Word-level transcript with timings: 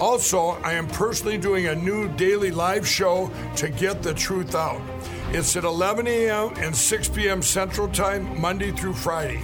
Also, 0.00 0.58
I 0.62 0.72
am 0.72 0.88
personally 0.88 1.38
doing 1.38 1.66
a 1.66 1.74
new 1.74 2.08
daily 2.16 2.50
live 2.50 2.86
show 2.86 3.30
to 3.56 3.68
get 3.68 4.02
the 4.02 4.12
truth 4.12 4.54
out. 4.54 4.80
It's 5.30 5.56
at 5.56 5.64
11 5.64 6.06
a.m. 6.06 6.52
and 6.56 6.74
6 6.74 7.08
p.m. 7.10 7.42
Central 7.42 7.88
Time, 7.88 8.40
Monday 8.40 8.72
through 8.72 8.94
Friday. 8.94 9.42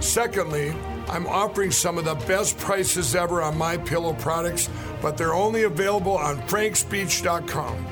Secondly, 0.00 0.74
I'm 1.08 1.26
offering 1.26 1.70
some 1.70 1.98
of 1.98 2.04
the 2.04 2.14
best 2.26 2.58
prices 2.58 3.14
ever 3.14 3.42
on 3.42 3.56
my 3.56 3.76
pillow 3.76 4.14
products, 4.14 4.68
but 5.00 5.16
they're 5.16 5.34
only 5.34 5.64
available 5.64 6.16
on 6.16 6.38
frankspeech.com. 6.42 7.91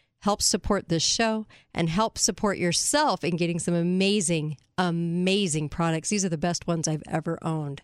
help 0.21 0.41
support 0.41 0.89
this 0.89 1.03
show, 1.03 1.45
and 1.73 1.89
help 1.89 2.17
support 2.17 2.57
yourself 2.57 3.23
in 3.23 3.35
getting 3.35 3.59
some 3.59 3.73
amazing, 3.73 4.57
amazing 4.77 5.69
products. 5.69 6.09
These 6.09 6.25
are 6.25 6.29
the 6.29 6.37
best 6.37 6.67
ones 6.67 6.87
I've 6.87 7.03
ever 7.07 7.37
owned. 7.41 7.81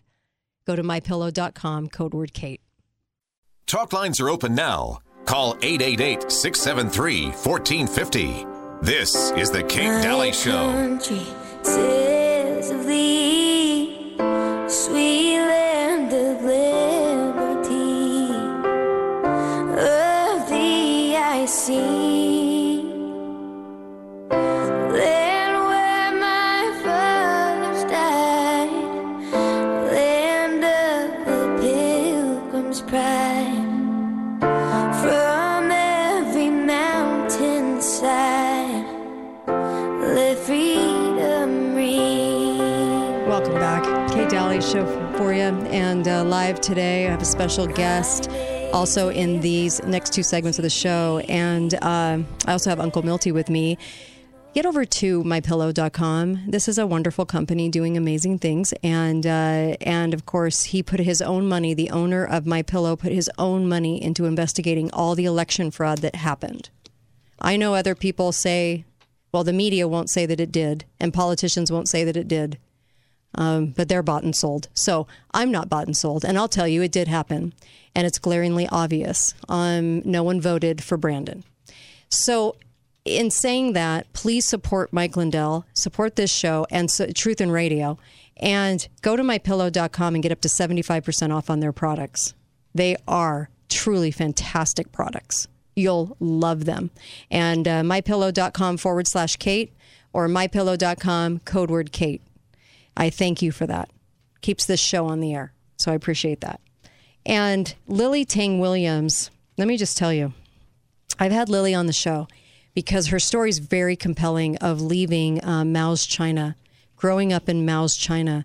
Go 0.66 0.76
to 0.76 0.82
mypillow.com, 0.82 1.88
code 1.88 2.14
word 2.14 2.34
KATE. 2.34 2.60
Talk 3.66 3.92
lines 3.92 4.20
are 4.20 4.30
open 4.30 4.54
now. 4.54 5.00
Call 5.26 5.56
888 5.60 6.30
673 6.32 7.26
1450. 7.26 8.46
This 8.80 9.30
is 9.32 9.50
The 9.50 9.62
Kate 9.64 10.02
Dalley 10.02 10.32
Show. 10.32 10.98
Welcome 43.28 43.56
back. 43.56 43.82
Kate 44.10 44.30
Dalley 44.30 44.62
show 44.62 44.86
for 45.18 45.34
you. 45.34 45.42
And 45.42 46.08
uh, 46.08 46.24
live 46.24 46.62
today, 46.62 47.06
I 47.06 47.10
have 47.10 47.20
a 47.20 47.26
special 47.26 47.66
guest 47.66 48.30
also 48.72 49.10
in 49.10 49.42
these 49.42 49.82
next 49.82 50.14
two 50.14 50.22
segments 50.22 50.58
of 50.58 50.62
the 50.62 50.70
show. 50.70 51.18
And 51.28 51.74
uh, 51.74 52.20
I 52.46 52.52
also 52.52 52.70
have 52.70 52.80
Uncle 52.80 53.02
Milty 53.02 53.30
with 53.30 53.50
me. 53.50 53.76
Get 54.54 54.64
over 54.64 54.86
to 54.86 55.22
mypillow.com. 55.24 56.44
This 56.48 56.68
is 56.68 56.78
a 56.78 56.86
wonderful 56.86 57.26
company 57.26 57.68
doing 57.68 57.98
amazing 57.98 58.38
things. 58.38 58.72
And, 58.82 59.26
uh, 59.26 59.76
and 59.82 60.14
of 60.14 60.24
course, 60.24 60.64
he 60.64 60.82
put 60.82 60.98
his 60.98 61.20
own 61.20 61.46
money, 61.46 61.74
the 61.74 61.90
owner 61.90 62.24
of 62.24 62.44
MyPillow 62.44 62.98
put 62.98 63.12
his 63.12 63.30
own 63.36 63.68
money 63.68 64.02
into 64.02 64.24
investigating 64.24 64.90
all 64.92 65.14
the 65.14 65.26
election 65.26 65.70
fraud 65.70 65.98
that 65.98 66.14
happened. 66.14 66.70
I 67.42 67.58
know 67.58 67.74
other 67.74 67.94
people 67.94 68.32
say, 68.32 68.86
well, 69.32 69.44
the 69.44 69.52
media 69.52 69.86
won't 69.86 70.08
say 70.08 70.24
that 70.24 70.40
it 70.40 70.50
did, 70.50 70.86
and 70.98 71.12
politicians 71.12 71.70
won't 71.70 71.90
say 71.90 72.04
that 72.04 72.16
it 72.16 72.26
did 72.26 72.58
um, 73.34 73.66
but 73.68 73.88
they're 73.88 74.02
bought 74.02 74.22
and 74.22 74.34
sold. 74.34 74.68
So 74.74 75.06
I'm 75.32 75.50
not 75.50 75.68
bought 75.68 75.86
and 75.86 75.96
sold. 75.96 76.24
And 76.24 76.38
I'll 76.38 76.48
tell 76.48 76.68
you, 76.68 76.82
it 76.82 76.92
did 76.92 77.08
happen. 77.08 77.52
And 77.94 78.06
it's 78.06 78.18
glaringly 78.18 78.68
obvious. 78.68 79.34
Um, 79.48 80.02
no 80.04 80.22
one 80.22 80.40
voted 80.40 80.82
for 80.82 80.96
Brandon. 80.96 81.44
So, 82.10 82.56
in 83.04 83.30
saying 83.30 83.72
that, 83.72 84.12
please 84.12 84.44
support 84.44 84.92
Mike 84.92 85.16
Lindell, 85.16 85.64
support 85.72 86.16
this 86.16 86.30
show 86.30 86.66
and 86.70 86.90
so, 86.90 87.06
Truth 87.06 87.40
in 87.40 87.50
Radio, 87.50 87.98
and 88.36 88.86
go 89.02 89.16
to 89.16 89.22
mypillow.com 89.22 90.14
and 90.14 90.22
get 90.22 90.32
up 90.32 90.40
to 90.42 90.48
75% 90.48 91.34
off 91.34 91.50
on 91.50 91.60
their 91.60 91.72
products. 91.72 92.34
They 92.74 92.96
are 93.06 93.50
truly 93.68 94.10
fantastic 94.10 94.92
products. 94.92 95.48
You'll 95.74 96.16
love 96.20 96.64
them. 96.64 96.90
And 97.30 97.66
uh, 97.66 97.82
mypillow.com 97.82 98.76
forward 98.76 99.06
slash 99.06 99.36
Kate 99.36 99.72
or 100.12 100.28
mypillow.com 100.28 101.40
code 101.40 101.70
word 101.70 101.92
Kate. 101.92 102.22
I 102.98 103.10
thank 103.10 103.40
you 103.40 103.52
for 103.52 103.66
that. 103.66 103.90
Keeps 104.42 104.66
this 104.66 104.80
show 104.80 105.06
on 105.06 105.20
the 105.20 105.32
air. 105.32 105.52
So 105.76 105.92
I 105.92 105.94
appreciate 105.94 106.40
that. 106.40 106.60
And 107.24 107.74
Lily 107.86 108.24
Tang 108.24 108.58
Williams, 108.58 109.30
let 109.56 109.68
me 109.68 109.76
just 109.76 109.96
tell 109.96 110.12
you, 110.12 110.34
I've 111.18 111.32
had 111.32 111.48
Lily 111.48 111.74
on 111.74 111.86
the 111.86 111.92
show 111.92 112.26
because 112.74 113.08
her 113.08 113.20
story 113.20 113.50
is 113.50 113.60
very 113.60 113.96
compelling 113.96 114.56
of 114.58 114.80
leaving 114.80 115.42
uh, 115.44 115.64
Mao's 115.64 116.06
China, 116.06 116.56
growing 116.96 117.32
up 117.32 117.48
in 117.48 117.64
Mao's 117.64 117.96
China. 117.96 118.44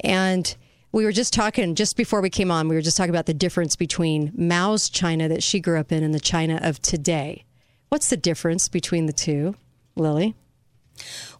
And 0.00 0.54
we 0.92 1.04
were 1.04 1.12
just 1.12 1.32
talking, 1.32 1.74
just 1.74 1.96
before 1.96 2.20
we 2.20 2.30
came 2.30 2.50
on, 2.50 2.68
we 2.68 2.74
were 2.74 2.82
just 2.82 2.96
talking 2.96 3.10
about 3.10 3.26
the 3.26 3.34
difference 3.34 3.74
between 3.74 4.32
Mao's 4.36 4.90
China 4.90 5.28
that 5.28 5.42
she 5.42 5.60
grew 5.60 5.78
up 5.78 5.90
in 5.90 6.02
and 6.02 6.14
the 6.14 6.20
China 6.20 6.58
of 6.62 6.80
today. 6.82 7.44
What's 7.88 8.10
the 8.10 8.16
difference 8.16 8.68
between 8.68 9.06
the 9.06 9.12
two, 9.12 9.56
Lily? 9.96 10.34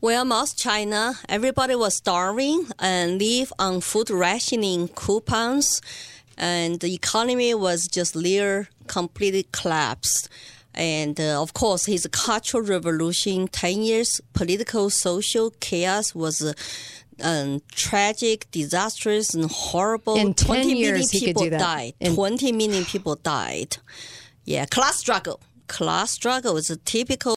Well, 0.01 0.25
most 0.25 0.59
China, 0.59 1.15
everybody 1.29 1.75
was 1.75 1.97
starving 1.97 2.67
and 2.79 3.19
live 3.19 3.53
on 3.59 3.81
food 3.81 4.11
rationing 4.11 4.89
coupons, 4.89 5.81
and 6.37 6.81
the 6.81 6.93
economy 6.95 7.55
was 7.55 7.87
just 7.87 8.17
near 8.17 8.69
completely 8.87 9.47
collapsed. 9.53 10.29
And 10.75 11.21
uh, 11.21 11.41
of 11.41 11.55
course, 11.55 11.87
his 11.87 12.07
cultural 12.11 12.65
revolution, 12.65 13.47
10 13.49 13.83
years 13.83 14.21
political, 14.33 14.91
social 14.91 15.51
chaos 15.61 16.15
was 16.15 16.43
uh, 16.43 16.53
um, 17.23 17.63
tragic, 17.71 18.51
disastrous, 18.51 19.35
and 19.35 19.51
horrible. 19.51 20.17
In 20.17 20.35
10 20.35 20.47
20 20.47 20.73
years, 20.75 21.13
million 21.13 21.27
people 21.27 21.49
died. 21.59 21.95
In- 22.01 22.15
20 22.15 22.53
million 22.53 22.85
people 22.85 23.15
died. 23.15 23.77
Yeah, 24.45 24.67
class 24.67 24.97
struggle. 24.97 25.41
Class 25.69 26.11
struggle 26.11 26.57
is 26.57 26.69
a 26.71 26.77
typical 26.77 27.37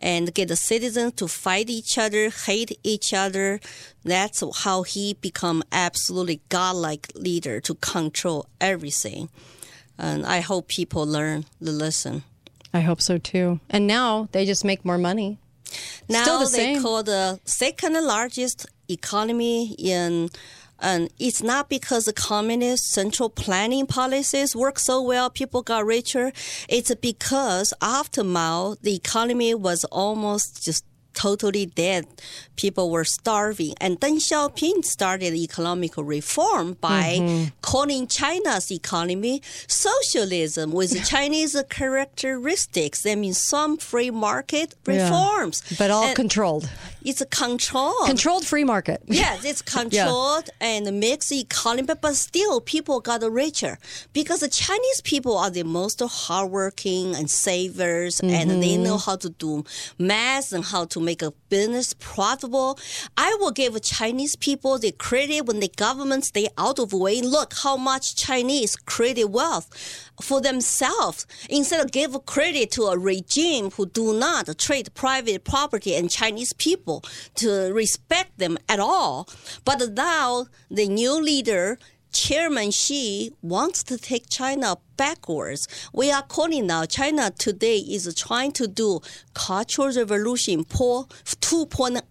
and 0.00 0.32
get 0.34 0.48
the 0.48 0.56
citizens 0.56 1.12
to 1.14 1.28
fight 1.28 1.68
each 1.70 1.98
other, 1.98 2.30
hate 2.30 2.78
each 2.82 3.12
other. 3.12 3.60
That's 4.04 4.42
how 4.62 4.82
he 4.82 5.14
become 5.14 5.62
absolutely 5.72 6.40
godlike 6.48 7.10
leader 7.14 7.60
to 7.60 7.74
control 7.74 8.46
everything. 8.60 9.28
And 9.98 10.24
I 10.24 10.40
hope 10.40 10.68
people 10.68 11.04
learn 11.06 11.44
the 11.60 11.72
lesson. 11.72 12.22
I 12.72 12.80
hope 12.80 13.00
so 13.00 13.18
too. 13.18 13.60
And 13.70 13.86
now 13.86 14.28
they 14.32 14.44
just 14.44 14.64
make 14.64 14.84
more 14.84 14.98
money. 14.98 15.38
Now 16.08 16.22
Still 16.22 16.38
the 16.40 16.44
they 16.46 16.74
same. 16.74 16.82
call 16.82 17.02
the 17.02 17.40
second 17.44 17.94
largest 17.94 18.66
economy 18.88 19.74
in 19.78 20.30
and 20.80 21.10
it's 21.18 21.42
not 21.42 21.68
because 21.68 22.04
the 22.04 22.12
communist 22.12 22.84
central 22.92 23.28
planning 23.30 23.86
policies 23.86 24.54
work 24.54 24.78
so 24.78 25.02
well, 25.02 25.28
people 25.30 25.62
got 25.62 25.84
richer. 25.84 26.32
It's 26.68 26.94
because 26.94 27.72
after 27.82 28.22
Mao, 28.24 28.76
the 28.82 28.94
economy 28.94 29.54
was 29.54 29.84
almost 29.84 30.64
just 30.64 30.84
totally 31.14 31.66
dead. 31.66 32.06
People 32.54 32.90
were 32.92 33.02
starving. 33.04 33.74
And 33.80 33.98
Deng 33.98 34.18
Xiaoping 34.20 34.84
started 34.84 35.34
economic 35.34 35.94
reform 35.96 36.74
by 36.80 37.16
Mm-hmm. 37.18 37.44
calling 37.60 38.06
China's 38.06 38.70
economy 38.70 39.42
socialism 39.66 40.70
with 40.70 41.04
Chinese 41.08 41.56
characteristics. 41.70 43.02
That 43.02 43.16
means 43.18 43.38
some 43.44 43.76
free 43.78 44.10
market 44.10 44.74
Yeah. 44.86 45.04
reforms. 45.04 45.62
But 45.76 45.90
all 45.90 46.04
And 46.04 46.14
controlled. 46.16 46.68
It's 47.08 47.22
a 47.22 47.26
control. 47.26 47.94
Controlled 48.04 48.46
free 48.46 48.64
market. 48.64 49.02
Yes, 49.18 49.44
it's 49.44 49.62
controlled 49.62 50.48
and 50.60 51.00
mixed 51.00 51.32
economy, 51.32 51.88
but 52.00 52.14
still 52.14 52.60
people 52.60 53.00
got 53.00 53.22
richer 53.22 53.78
because 54.12 54.40
the 54.40 54.48
Chinese 54.48 55.00
people 55.02 55.36
are 55.36 55.50
the 55.50 55.64
most 55.64 56.00
hardworking 56.00 57.16
and 57.16 57.28
savers, 57.28 58.20
and 58.20 58.50
they 58.62 58.74
mm-hmm. 58.74 58.84
know 58.84 58.98
how 58.98 59.16
to 59.16 59.30
do 59.30 59.64
math 59.98 60.52
and 60.52 60.64
how 60.64 60.84
to 60.84 61.00
make 61.00 61.22
a 61.22 61.32
business 61.48 61.94
profitable. 61.94 62.78
I 63.16 63.36
will 63.40 63.50
give 63.50 63.80
Chinese 63.82 64.36
people 64.36 64.78
the 64.78 64.92
credit 64.92 65.46
when 65.46 65.58
the 65.58 65.68
government 65.68 66.26
stay 66.26 66.48
out 66.56 66.78
of 66.78 66.90
the 66.90 66.98
way. 66.98 67.20
Look 67.20 67.54
how 67.62 67.76
much 67.76 68.14
Chinese 68.14 68.76
created 68.76 69.24
wealth 69.24 69.68
for 70.20 70.40
themselves 70.40 71.26
instead 71.48 71.84
of 71.84 71.92
give 71.92 72.14
credit 72.26 72.70
to 72.72 72.84
a 72.84 72.98
regime 72.98 73.70
who 73.72 73.86
do 73.86 74.18
not 74.18 74.58
treat 74.58 74.92
private 74.94 75.44
property 75.44 75.94
and 75.94 76.10
Chinese 76.10 76.52
people 76.52 77.04
to 77.36 77.72
respect 77.72 78.38
them 78.38 78.58
at 78.68 78.80
all. 78.80 79.28
But 79.64 79.92
now 79.92 80.46
the 80.70 80.88
new 80.88 81.20
leader, 81.20 81.78
Chairman 82.12 82.70
Xi, 82.70 83.32
wants 83.42 83.82
to 83.84 83.98
take 83.98 84.28
China 84.28 84.76
backwards. 84.96 85.68
We 85.92 86.10
are 86.10 86.22
calling 86.22 86.66
now 86.66 86.84
China 86.86 87.30
today 87.30 87.78
is 87.78 88.12
trying 88.14 88.52
to 88.52 88.66
do 88.66 89.00
cultural 89.34 89.92
revolution 89.92 90.64
po- 90.64 91.08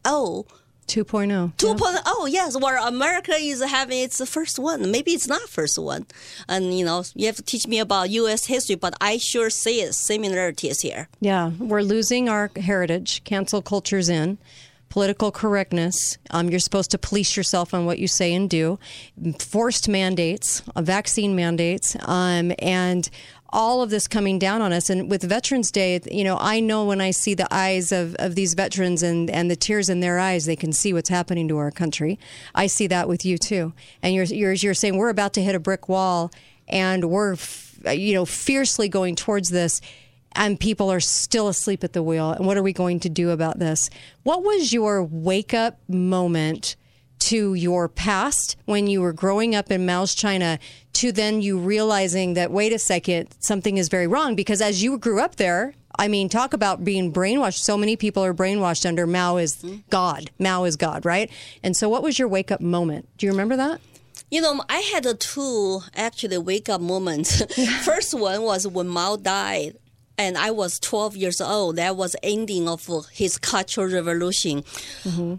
oh 0.06 0.46
2.0 0.88 1.28
2.0. 1.28 1.54
2.0, 1.58 2.02
oh, 2.06 2.26
yes, 2.26 2.58
where 2.60 2.78
America 2.78 3.34
is 3.34 3.64
having 3.64 4.00
its 4.00 4.28
first 4.30 4.58
one. 4.58 4.90
Maybe 4.92 5.12
it's 5.12 5.28
not 5.28 5.42
first 5.50 5.78
one. 5.78 6.06
And, 6.48 6.78
you 6.78 6.86
know, 6.86 7.04
you 7.14 7.26
have 7.28 7.36
to 7.36 7.44
teach 7.44 7.68
me 7.68 7.80
about 7.80 8.10
U.S. 8.10 8.46
history, 8.46 8.76
but 8.76 8.94
I 9.02 9.18
sure 9.18 9.50
see 9.50 9.82
it, 9.82 9.94
similarities 9.94 10.82
here. 10.82 11.10
Yeah, 11.20 11.52
we're 11.60 11.82
losing 11.82 12.30
our 12.30 12.52
heritage. 12.56 13.24
Cancel 13.24 13.62
culture's 13.62 14.10
in. 14.10 14.38
Political 14.90 15.32
correctness. 15.32 16.18
Um, 16.32 16.50
you're 16.50 16.62
supposed 16.62 16.92
to 16.92 16.98
police 16.98 17.36
yourself 17.36 17.74
on 17.74 17.86
what 17.86 18.00
you 18.00 18.08
say 18.08 18.34
and 18.34 18.50
do. 18.50 18.80
Forced 19.38 19.90
mandates, 19.90 20.64
uh, 20.78 20.82
vaccine 20.82 21.36
mandates, 21.36 21.98
um, 22.04 22.54
and 22.60 23.10
all 23.50 23.82
of 23.82 23.90
this 23.90 24.08
coming 24.08 24.40
down 24.40 24.62
on 24.62 24.74
us. 24.74 24.90
And 24.90 25.10
with 25.10 25.24
Veterans 25.24 25.72
Day, 25.72 26.00
you 26.12 26.24
know, 26.24 26.38
I 26.40 26.60
know 26.60 26.86
when 26.86 27.02
I 27.02 27.12
see 27.12 27.34
the 27.34 27.48
eyes 27.54 27.92
of, 27.92 28.16
of 28.16 28.36
these 28.36 28.54
veterans 28.54 29.04
and, 29.04 29.30
and 29.30 29.50
the 29.50 29.56
tears 29.56 29.90
in 29.90 30.00
their 30.00 30.20
eyes, 30.20 30.46
they 30.46 30.56
can 30.56 30.74
see 30.74 30.94
what's 30.94 31.10
happening 31.10 31.48
to 31.48 31.58
our 31.58 31.72
country. 31.72 32.20
I 32.54 32.68
see 32.68 32.88
that 32.88 33.08
with 33.08 33.26
you 33.26 33.38
too. 33.38 33.74
And 34.02 34.14
you're, 34.14 34.26
you're, 34.26 34.54
you're 34.54 34.74
saying 34.74 34.98
we're 34.98 35.10
about 35.10 35.34
to 35.34 35.42
hit 35.42 35.56
a 35.56 35.60
brick 35.60 35.88
wall 35.88 36.32
and 36.68 37.06
we're, 37.10 37.34
f- 37.34 37.80
you 37.94 38.14
know, 38.14 38.26
fiercely 38.26 38.90
going 38.90 39.16
towards 39.16 39.50
this 39.50 39.82
and 40.34 40.60
people 40.60 40.92
are 40.92 41.00
still 41.00 41.48
asleep 41.48 41.84
at 41.84 41.94
the 41.94 42.04
wheel. 42.04 42.32
And 42.32 42.46
what 42.46 42.58
are 42.58 42.64
we 42.64 42.74
going 42.74 43.00
to 43.02 43.10
do 43.10 43.32
about 43.32 43.60
this? 43.60 43.90
What 44.24 44.44
was 44.44 44.72
your 44.72 45.04
wake 45.04 45.54
up 45.54 45.80
moment 45.88 46.76
to 47.20 47.54
your 47.54 47.90
past 47.90 48.56
when 48.66 48.88
you 48.88 49.02
were 49.02 49.14
growing 49.14 49.56
up 49.56 49.72
in 49.72 49.86
Mao's 49.86 50.14
China 50.16 50.60
to 50.94 51.12
then 51.12 51.42
you 51.42 51.58
realizing 51.58 52.34
that, 52.34 52.52
wait 52.52 52.74
a 52.74 52.80
second, 52.80 53.36
something 53.40 53.78
is 53.78 53.90
very 53.90 54.08
wrong? 54.08 54.36
Because 54.36 54.62
as 54.62 54.84
you 54.84 54.98
grew 54.98 55.20
up 55.20 55.36
there, 55.36 55.74
I 56.00 56.08
mean, 56.08 56.30
talk 56.30 56.54
about 56.54 56.84
being 56.84 57.12
brainwashed. 57.12 57.60
So 57.60 57.78
many 57.78 57.96
people 57.96 58.24
are 58.24 58.34
brainwashed 58.34 58.86
under 58.86 59.08
Mao 59.08 59.38
is 59.38 59.58
mm-hmm. 59.58 59.78
God. 59.90 60.30
Mao 60.40 60.64
is 60.64 60.76
God, 60.76 61.06
right? 61.06 61.32
And 61.64 61.76
so, 61.76 61.90
what 61.90 62.04
was 62.04 62.20
your 62.20 62.28
wake 62.28 62.52
up 62.52 62.62
moment? 62.62 63.10
Do 63.18 63.26
you 63.26 63.32
remember 63.32 63.56
that? 63.56 63.82
You 64.30 64.42
know, 64.42 64.62
I 64.70 64.80
had 64.80 65.06
a 65.06 65.14
two 65.14 65.82
actually 65.96 66.38
wake 66.38 66.70
up 66.70 66.82
moments. 66.82 67.42
First 67.86 68.14
one 68.14 68.44
was 68.44 68.68
when 68.68 68.88
Mao 68.88 69.16
died. 69.16 69.78
And 70.20 70.36
I 70.36 70.50
was 70.50 70.80
12 70.80 71.16
years 71.16 71.40
old. 71.40 71.76
That 71.76 71.96
was 71.96 72.16
ending 72.24 72.68
of 72.68 72.90
his 73.12 73.38
cultural 73.38 73.88
revolution. 73.88 74.64
Mm-hmm. 75.04 75.36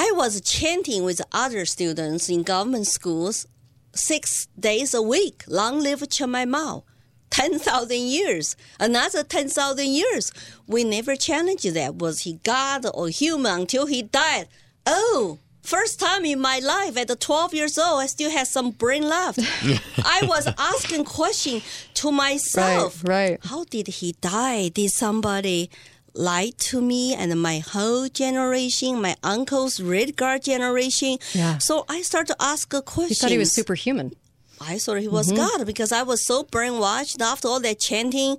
I 0.00 0.12
was 0.14 0.40
chanting 0.42 1.02
with 1.02 1.20
other 1.32 1.64
students 1.64 2.28
in 2.28 2.44
government 2.44 2.86
schools 2.86 3.48
six 3.92 4.46
days 4.56 4.94
a 4.94 5.02
week. 5.02 5.42
Long 5.48 5.80
live 5.80 6.08
Chairman 6.08 6.50
Mao. 6.50 6.84
10,000 7.30 7.96
years. 7.98 8.54
Another 8.78 9.24
10,000 9.24 9.86
years. 9.86 10.30
We 10.68 10.84
never 10.84 11.16
challenged 11.16 11.74
that. 11.74 11.96
Was 11.96 12.20
he 12.20 12.34
God 12.44 12.86
or 12.94 13.08
human 13.08 13.62
until 13.62 13.86
he 13.86 14.02
died? 14.02 14.46
Oh, 14.86 15.40
first 15.62 15.98
time 15.98 16.24
in 16.24 16.38
my 16.40 16.60
life 16.60 16.96
at 16.96 17.08
the 17.08 17.16
12 17.16 17.52
years 17.52 17.76
old, 17.76 18.00
I 18.00 18.06
still 18.06 18.30
had 18.30 18.46
some 18.46 18.70
brain 18.70 19.02
left. 19.02 19.40
I 19.98 20.20
was 20.22 20.46
asking 20.56 21.06
question 21.06 21.60
to 21.94 22.12
myself. 22.12 23.02
Right, 23.02 23.30
right. 23.30 23.38
How 23.42 23.64
did 23.64 23.88
he 23.88 24.12
die? 24.20 24.68
Did 24.68 24.92
somebody 24.92 25.70
lie 26.18 26.52
to 26.58 26.82
me 26.82 27.14
and 27.14 27.40
my 27.40 27.60
whole 27.60 28.08
generation, 28.08 29.00
my 29.00 29.16
uncle's 29.22 29.80
red 29.80 30.16
guard 30.16 30.42
generation? 30.42 31.18
Yeah. 31.32 31.58
So 31.58 31.84
I 31.88 32.02
started 32.02 32.34
to 32.34 32.42
ask 32.42 32.74
a 32.74 32.82
question. 32.82 33.10
You 33.10 33.14
thought 33.16 33.30
he 33.30 33.38
was 33.38 33.52
superhuman. 33.52 34.12
I 34.60 34.78
thought 34.78 34.98
he 34.98 35.08
was 35.08 35.28
mm-hmm. 35.28 35.36
God 35.36 35.66
because 35.66 35.92
I 35.92 36.02
was 36.02 36.24
so 36.24 36.42
brainwashed 36.42 37.20
after 37.20 37.48
all 37.48 37.60
that 37.60 37.78
chanting, 37.78 38.36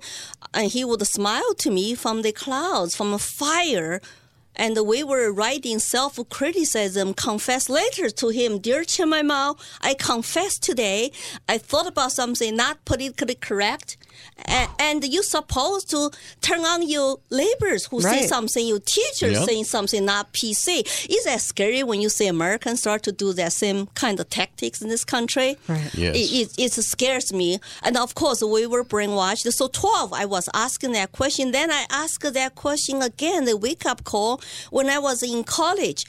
and 0.52 0.70
he 0.70 0.84
would 0.84 1.04
smile 1.06 1.54
to 1.54 1.70
me 1.70 1.94
from 1.94 2.22
the 2.22 2.32
clouds, 2.32 2.94
from 2.94 3.14
a 3.14 3.18
fire. 3.18 4.00
And 4.56 4.76
we 4.86 5.02
were 5.02 5.32
writing 5.32 5.78
self 5.78 6.18
criticism, 6.28 7.14
confess 7.14 7.70
letters 7.70 8.12
to 8.14 8.28
him. 8.28 8.58
Dear 8.58 8.84
Chairman 8.84 9.28
Mao, 9.28 9.56
I 9.80 9.94
confess 9.94 10.58
today. 10.58 11.12
I 11.48 11.56
thought 11.56 11.86
about 11.86 12.12
something 12.12 12.56
not 12.56 12.84
politically 12.84 13.36
correct. 13.36 13.96
A- 14.48 14.68
And 14.78 15.04
you're 15.04 15.22
supposed 15.22 15.90
to 15.90 16.10
turn 16.40 16.64
on 16.64 16.80
your 16.88 17.18
neighbors 17.30 17.86
who 17.86 18.00
say 18.00 18.26
something, 18.26 18.66
your 18.66 18.80
teachers 18.80 19.32
Yep. 19.38 19.48
saying 19.48 19.64
something 19.64 20.04
not 20.04 20.32
PC. 20.32 20.80
Is 21.08 21.24
that 21.24 21.40
scary 21.40 21.82
when 21.82 22.00
you 22.00 22.08
see 22.08 22.26
Americans 22.26 22.80
start 22.80 23.02
to 23.04 23.12
do 23.12 23.32
that 23.34 23.52
same 23.52 23.86
kind 23.94 24.18
of 24.20 24.28
tactics 24.30 24.80
in 24.82 24.88
this 24.88 25.04
country? 25.04 25.56
Right. 25.68 25.90
Yes. 25.94 26.16
It, 26.16 26.58
it, 26.58 26.72
it 26.78 26.82
scares 26.84 27.32
me. 27.32 27.60
And 27.82 27.96
of 27.96 28.14
course, 28.14 28.42
we 28.42 28.66
were 28.66 28.84
brainwashed. 28.84 29.50
So 29.52 29.68
12, 29.68 30.12
I 30.12 30.24
was 30.24 30.48
asking 30.54 30.92
that 30.92 31.12
question. 31.12 31.52
Then 31.52 31.70
I 31.70 31.86
asked 31.90 32.22
that 32.32 32.54
question 32.54 33.02
again, 33.02 33.44
the 33.44 33.56
wake 33.56 33.84
up 33.86 34.04
call, 34.04 34.40
when 34.70 34.88
I 34.88 34.98
was 34.98 35.22
in 35.22 35.44
college. 35.44 36.04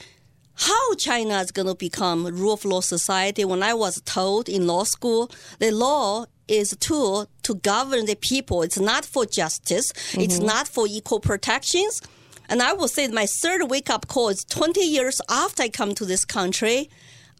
How 0.54 0.94
China 0.96 1.40
is 1.40 1.50
going 1.50 1.66
to 1.66 1.74
become 1.74 2.26
rule 2.26 2.52
of 2.52 2.64
law 2.66 2.82
society? 2.82 3.42
When 3.44 3.62
I 3.62 3.72
was 3.72 4.02
told 4.02 4.50
in 4.50 4.66
law 4.66 4.84
school, 4.84 5.30
the 5.58 5.70
law 5.70 6.26
is 6.48 6.72
a 6.72 6.76
tool 6.76 7.28
to 7.44 7.54
govern 7.54 8.06
the 8.06 8.16
people. 8.16 8.62
It's 8.62 8.78
not 8.78 9.04
for 9.04 9.24
justice. 9.26 9.92
It's 10.14 10.38
not 10.38 10.68
for 10.68 10.86
equal 10.88 11.20
protections. 11.20 12.00
And 12.48 12.60
I 12.60 12.72
will 12.72 12.88
say 12.88 13.08
my 13.08 13.26
third 13.26 13.70
wake 13.70 13.88
up 13.88 14.08
call 14.08 14.28
is 14.28 14.44
20 14.44 14.80
years 14.80 15.20
after 15.30 15.62
I 15.62 15.68
come 15.68 15.94
to 15.94 16.04
this 16.04 16.24
country. 16.24 16.90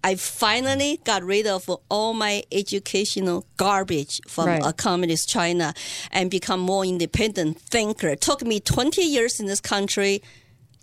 I 0.05 0.15
finally 0.17 1.01
got 1.05 1.23
rid 1.23 1.47
of 1.47 1.71
all 1.89 2.13
my 2.15 2.43
educational 2.51 3.47
garbage 3.57 4.21
from 4.27 4.47
Right. 4.47 4.63
a 4.65 4.73
communist 4.73 5.29
China 5.29 5.75
and 6.11 6.31
become 6.31 6.59
more 6.61 6.85
independent 6.85 7.61
thinker. 7.61 8.09
It 8.09 8.21
took 8.21 8.43
me 8.43 8.59
20 8.59 9.03
years 9.03 9.39
in 9.39 9.47
this 9.47 9.61
country 9.61 10.23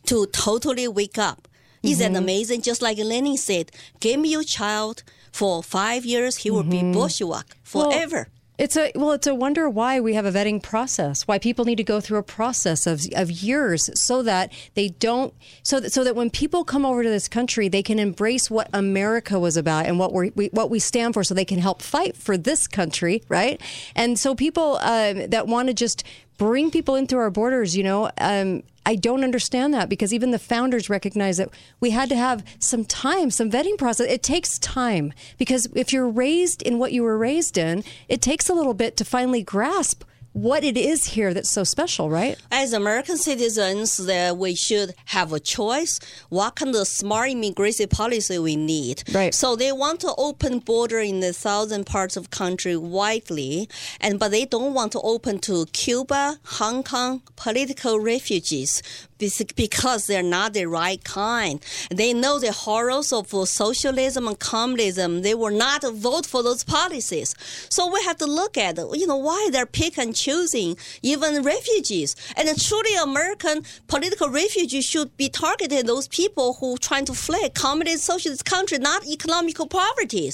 to 0.06 0.26
totally 0.28 0.88
wake 0.88 1.18
up. 1.18 1.48
Isn't 1.84 2.06
Mm-hmm. 2.08 2.14
that 2.14 2.20
amazing? 2.20 2.62
Just 2.62 2.82
like 2.82 2.98
Lenin 2.98 3.38
said, 3.38 3.72
give 4.00 4.20
me 4.20 4.30
your 4.30 4.44
child 4.44 5.04
for 5.32 5.64
five 5.64 6.06
years, 6.06 6.38
he 6.38 6.52
will 6.52 6.64
be 6.64 6.82
bourgeois 6.82 7.30
Mm-hmm. 7.30 7.78
Well, 7.78 7.92
forever. 7.92 8.28
It's 8.58 8.76
a 8.76 8.92
well, 8.94 9.14
it's 9.14 9.26
a 9.26 9.34
wonder 9.34 9.70
why 9.70 10.02
we 10.02 10.16
have 10.16 10.26
a 10.26 10.32
vetting 10.34 10.62
process. 10.62 11.26
Why 11.26 11.40
people 11.40 11.64
need 11.64 11.78
to 11.78 11.84
go 11.84 12.02
through 12.02 12.18
a 12.18 12.24
process 12.24 12.86
of 12.86 13.06
of 13.16 13.32
years 13.32 13.90
so 13.94 14.22
that 14.24 14.52
they 14.74 14.90
don't 14.90 15.34
so 15.64 15.80
that 15.80 15.94
so 15.94 16.04
that 16.04 16.14
when 16.14 16.30
people 16.30 16.66
come 16.66 16.86
over 16.86 17.02
to 17.02 17.10
this 17.10 17.30
country, 17.30 17.70
they 17.70 17.82
can 17.82 18.00
embrace 18.00 18.52
what 18.52 18.70
America 18.74 19.40
was 19.40 19.56
about 19.56 19.86
and 19.86 19.98
what 19.98 20.12
we're, 20.12 20.32
we 20.36 20.48
what 20.48 20.70
we 20.70 20.80
stand 20.80 21.14
for, 21.14 21.24
so 21.24 21.34
they 21.34 21.46
can 21.46 21.60
help 21.60 21.82
fight 21.82 22.18
for 22.18 22.36
this 22.36 22.68
country, 22.68 23.24
right? 23.30 23.62
And 23.96 24.20
so 24.20 24.36
people 24.36 24.78
um, 24.82 25.28
that 25.28 25.48
want 25.48 25.70
to 25.70 25.74
just 25.74 26.04
bring 26.38 26.70
people 26.70 26.96
in 26.96 27.08
through 27.08 27.20
our 27.20 27.32
borders, 27.32 27.78
you 27.78 27.84
know. 27.84 28.12
Um, 28.18 28.64
I 28.90 28.96
don't 28.96 29.24
understand 29.24 29.72
that 29.76 29.88
because 29.88 30.16
even 30.16 30.32
the 30.32 30.40
founders 30.40 30.90
recognize 30.90 31.38
that 31.38 31.50
we 31.80 31.92
had 31.92 32.10
to 32.10 32.16
have 32.16 32.44
some 32.58 32.86
time, 32.86 33.30
some 33.30 33.52
vetting 33.52 33.78
process. 33.78 34.08
It 34.08 34.24
takes 34.24 34.58
time 34.58 35.14
because 35.38 35.68
if 35.76 35.94
you're 35.94 36.10
raised 36.10 36.64
in 36.64 36.80
what 36.80 36.92
you 36.92 37.04
were 37.04 37.16
raised 37.16 37.56
in, 37.56 37.84
it 38.08 38.20
takes 38.20 38.50
a 38.50 38.54
little 38.56 38.74
bit 38.74 38.98
to 38.98 39.06
finally 39.06 39.44
grasp 39.44 40.04
what 40.42 40.64
it 40.64 40.78
is 40.78 41.06
here 41.06 41.34
that's 41.34 41.50
so 41.52 41.64
special, 41.64 42.10
right? 42.10 42.38
as 42.52 42.74
American 42.74 43.18
citizens 43.18 43.98
that 43.98 44.38
we 44.38 44.56
should 44.56 44.94
have 45.06 45.34
a 45.34 45.40
choice 45.40 46.00
what 46.30 46.56
kind 46.56 46.76
of 46.76 46.88
smart 46.88 47.30
immigration 47.30 47.88
policy 47.88 48.38
we 48.40 48.56
need. 48.56 49.04
Right. 49.14 49.34
So 49.34 49.56
they 49.56 49.72
want 49.72 50.00
to 50.02 50.14
open 50.18 50.60
border 50.60 51.00
in 51.00 51.20
the 51.20 51.34
southern 51.34 51.84
parts 51.84 52.16
of 52.18 52.30
country 52.30 52.76
widely, 52.78 53.70
and 54.00 54.20
but 54.20 54.32
they 54.32 54.46
don't 54.46 54.74
want 54.74 54.92
to 54.94 55.02
open 55.02 55.40
to 55.40 55.66
Cuba, 55.74 56.40
Hong 56.60 56.84
Kong, 56.84 57.22
political 57.36 58.00
refugees 58.00 58.82
because 59.20 60.08
they're 60.08 60.24
not 60.24 60.54
the 60.54 60.66
right 60.66 61.04
kind. 61.04 61.64
They 61.92 62.14
know 62.14 62.40
the 62.40 62.52
horrors 62.52 63.12
of 63.14 63.30
socialism 63.48 64.28
and 64.28 64.40
communism. 64.40 65.22
They 65.22 65.36
will 65.36 65.56
not 65.56 65.84
vote 65.94 66.26
for 66.26 66.42
those 66.42 66.64
policies. 66.64 67.36
So 67.70 67.92
we 67.92 68.02
have 68.04 68.18
to 68.18 68.26
look 68.26 68.58
at, 68.58 68.78
you 68.78 69.06
know, 69.06 69.18
why 69.18 69.50
they're 69.52 69.66
pick 69.66 69.98
and 69.98 70.16
choosing 70.16 70.78
even 71.02 71.44
refugees. 71.44 72.16
And 72.36 72.50
truly 72.60 72.96
American 72.96 73.64
political 73.88 74.30
refugees 74.30 74.86
should 74.86 75.16
be 75.18 75.30
targeted 75.30 75.86
those 75.86 76.08
people 76.08 76.54
who 76.54 76.78
trying 76.78 77.06
to 77.06 77.14
flee 77.14 77.50
communist 77.50 78.06
socialist 78.06 78.46
country, 78.46 78.78
not 78.78 79.06
economical 79.06 79.68
poverty. 79.68 80.32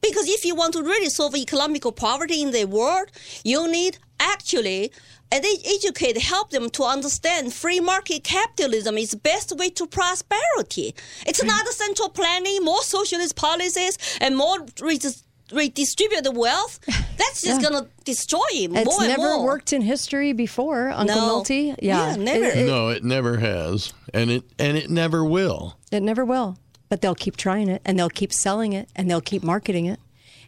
Because 0.00 0.28
if 0.28 0.44
you 0.44 0.54
want 0.54 0.74
to 0.74 0.82
really 0.82 1.08
solve 1.08 1.34
economical 1.34 1.90
poverty 1.90 2.42
in 2.42 2.50
the 2.50 2.64
world, 2.64 3.10
you 3.44 3.70
need 3.70 3.98
actually 4.20 4.92
and 5.32 5.42
they 5.42 5.56
educate, 5.64 6.16
help 6.18 6.50
them 6.50 6.70
to 6.70 6.84
understand 6.84 7.52
free 7.52 7.80
market 7.80 8.22
capitalism 8.22 8.96
is 8.96 9.10
the 9.10 9.16
best 9.16 9.52
way 9.56 9.68
to 9.70 9.84
prosperity. 9.86 10.94
It's 11.26 11.42
not 11.42 11.66
a 11.66 11.72
central 11.72 12.08
planning, 12.10 12.62
more 12.62 12.82
socialist 12.82 13.34
policies, 13.34 13.98
and 14.20 14.36
more 14.36 14.58
redis- 14.76 15.24
redistributed 15.52 16.36
wealth. 16.36 16.78
That's 17.18 17.42
just 17.42 17.60
Yeah. 17.60 17.68
gonna 17.70 17.86
destroy 18.04 18.44
it 18.52 18.70
It's 18.72 18.84
more 18.86 19.00
and 19.00 19.08
never 19.08 19.22
more. 19.36 19.44
worked 19.44 19.72
in 19.72 19.82
history 19.82 20.32
before, 20.32 20.90
Uncle 20.90 21.16
No. 21.16 21.26
Milty. 21.26 21.74
Yeah, 21.82 22.14
never. 22.14 22.44
It, 22.44 22.58
it- 22.58 22.66
no, 22.68 22.88
it 22.90 23.02
never 23.02 23.38
has, 23.38 23.92
and 24.14 24.30
it 24.30 24.44
and 24.60 24.76
it 24.76 24.90
never 24.90 25.24
will. 25.24 25.76
it 25.90 26.02
never 26.04 26.24
will. 26.24 26.56
But 26.88 27.00
they'll 27.00 27.16
keep 27.16 27.36
trying 27.36 27.68
it, 27.68 27.82
and 27.84 27.98
they'll 27.98 28.08
keep 28.08 28.32
selling 28.32 28.72
it, 28.72 28.88
and 28.94 29.10
they'll 29.10 29.20
keep 29.20 29.42
marketing 29.42 29.86
it. 29.86 29.98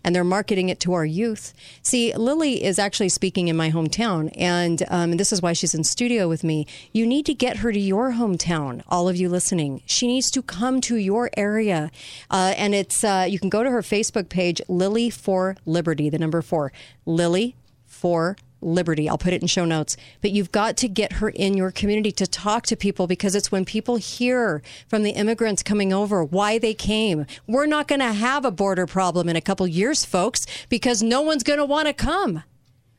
And 0.04 0.14
they're 0.14 0.24
marketing 0.24 0.68
it 0.68 0.80
to 0.80 0.92
our 0.92 1.04
youth. 1.04 1.52
See, 1.82 2.14
Lily 2.14 2.64
is 2.64 2.78
actually 2.78 3.08
speaking 3.08 3.48
in 3.48 3.56
my 3.56 3.70
hometown, 3.70 4.32
and 4.36 4.82
um, 4.88 5.16
this 5.16 5.32
is 5.32 5.42
why 5.42 5.52
she's 5.52 5.74
in 5.74 5.84
studio 5.84 6.28
with 6.28 6.44
me. 6.44 6.66
You 6.92 7.06
need 7.06 7.26
to 7.26 7.34
get 7.34 7.58
her 7.58 7.72
to 7.72 7.78
your 7.78 8.12
hometown, 8.12 8.82
all 8.88 9.08
of 9.08 9.16
you 9.16 9.28
listening. 9.28 9.82
She 9.86 10.06
needs 10.06 10.30
to 10.32 10.42
come 10.42 10.80
to 10.82 10.96
your 10.96 11.30
area. 11.36 11.90
Uh, 12.30 12.54
and 12.56 12.74
it's 12.74 13.04
uh, 13.04 13.26
you 13.28 13.38
can 13.38 13.48
go 13.48 13.62
to 13.62 13.70
her 13.70 13.82
Facebook 13.82 14.28
page, 14.28 14.60
Lily 14.68 15.10
for 15.10 15.56
Liberty, 15.66 16.08
the 16.08 16.18
number 16.18 16.42
four. 16.42 16.72
Lily 17.06 17.56
for 17.86 18.36
Liberty. 18.60 19.08
I'll 19.08 19.18
put 19.18 19.32
it 19.32 19.42
in 19.42 19.48
show 19.48 19.64
notes. 19.64 19.96
But 20.20 20.32
you've 20.32 20.52
got 20.52 20.76
to 20.78 20.88
get 20.88 21.14
her 21.14 21.28
in 21.28 21.56
your 21.56 21.70
community 21.70 22.12
to 22.12 22.26
talk 22.26 22.64
to 22.66 22.76
people 22.76 23.06
because 23.06 23.34
it's 23.34 23.52
when 23.52 23.64
people 23.64 23.96
hear 23.96 24.62
from 24.88 25.02
the 25.02 25.10
immigrants 25.10 25.62
coming 25.62 25.92
over 25.92 26.24
why 26.24 26.58
they 26.58 26.74
came. 26.74 27.26
We're 27.46 27.66
not 27.66 27.88
going 27.88 28.00
to 28.00 28.12
have 28.12 28.44
a 28.44 28.50
border 28.50 28.86
problem 28.86 29.28
in 29.28 29.36
a 29.36 29.40
couple 29.40 29.66
years, 29.66 30.04
folks, 30.04 30.46
because 30.68 31.02
no 31.02 31.20
one's 31.22 31.42
going 31.42 31.58
to 31.58 31.64
want 31.64 31.86
to 31.88 31.94
come. 31.94 32.42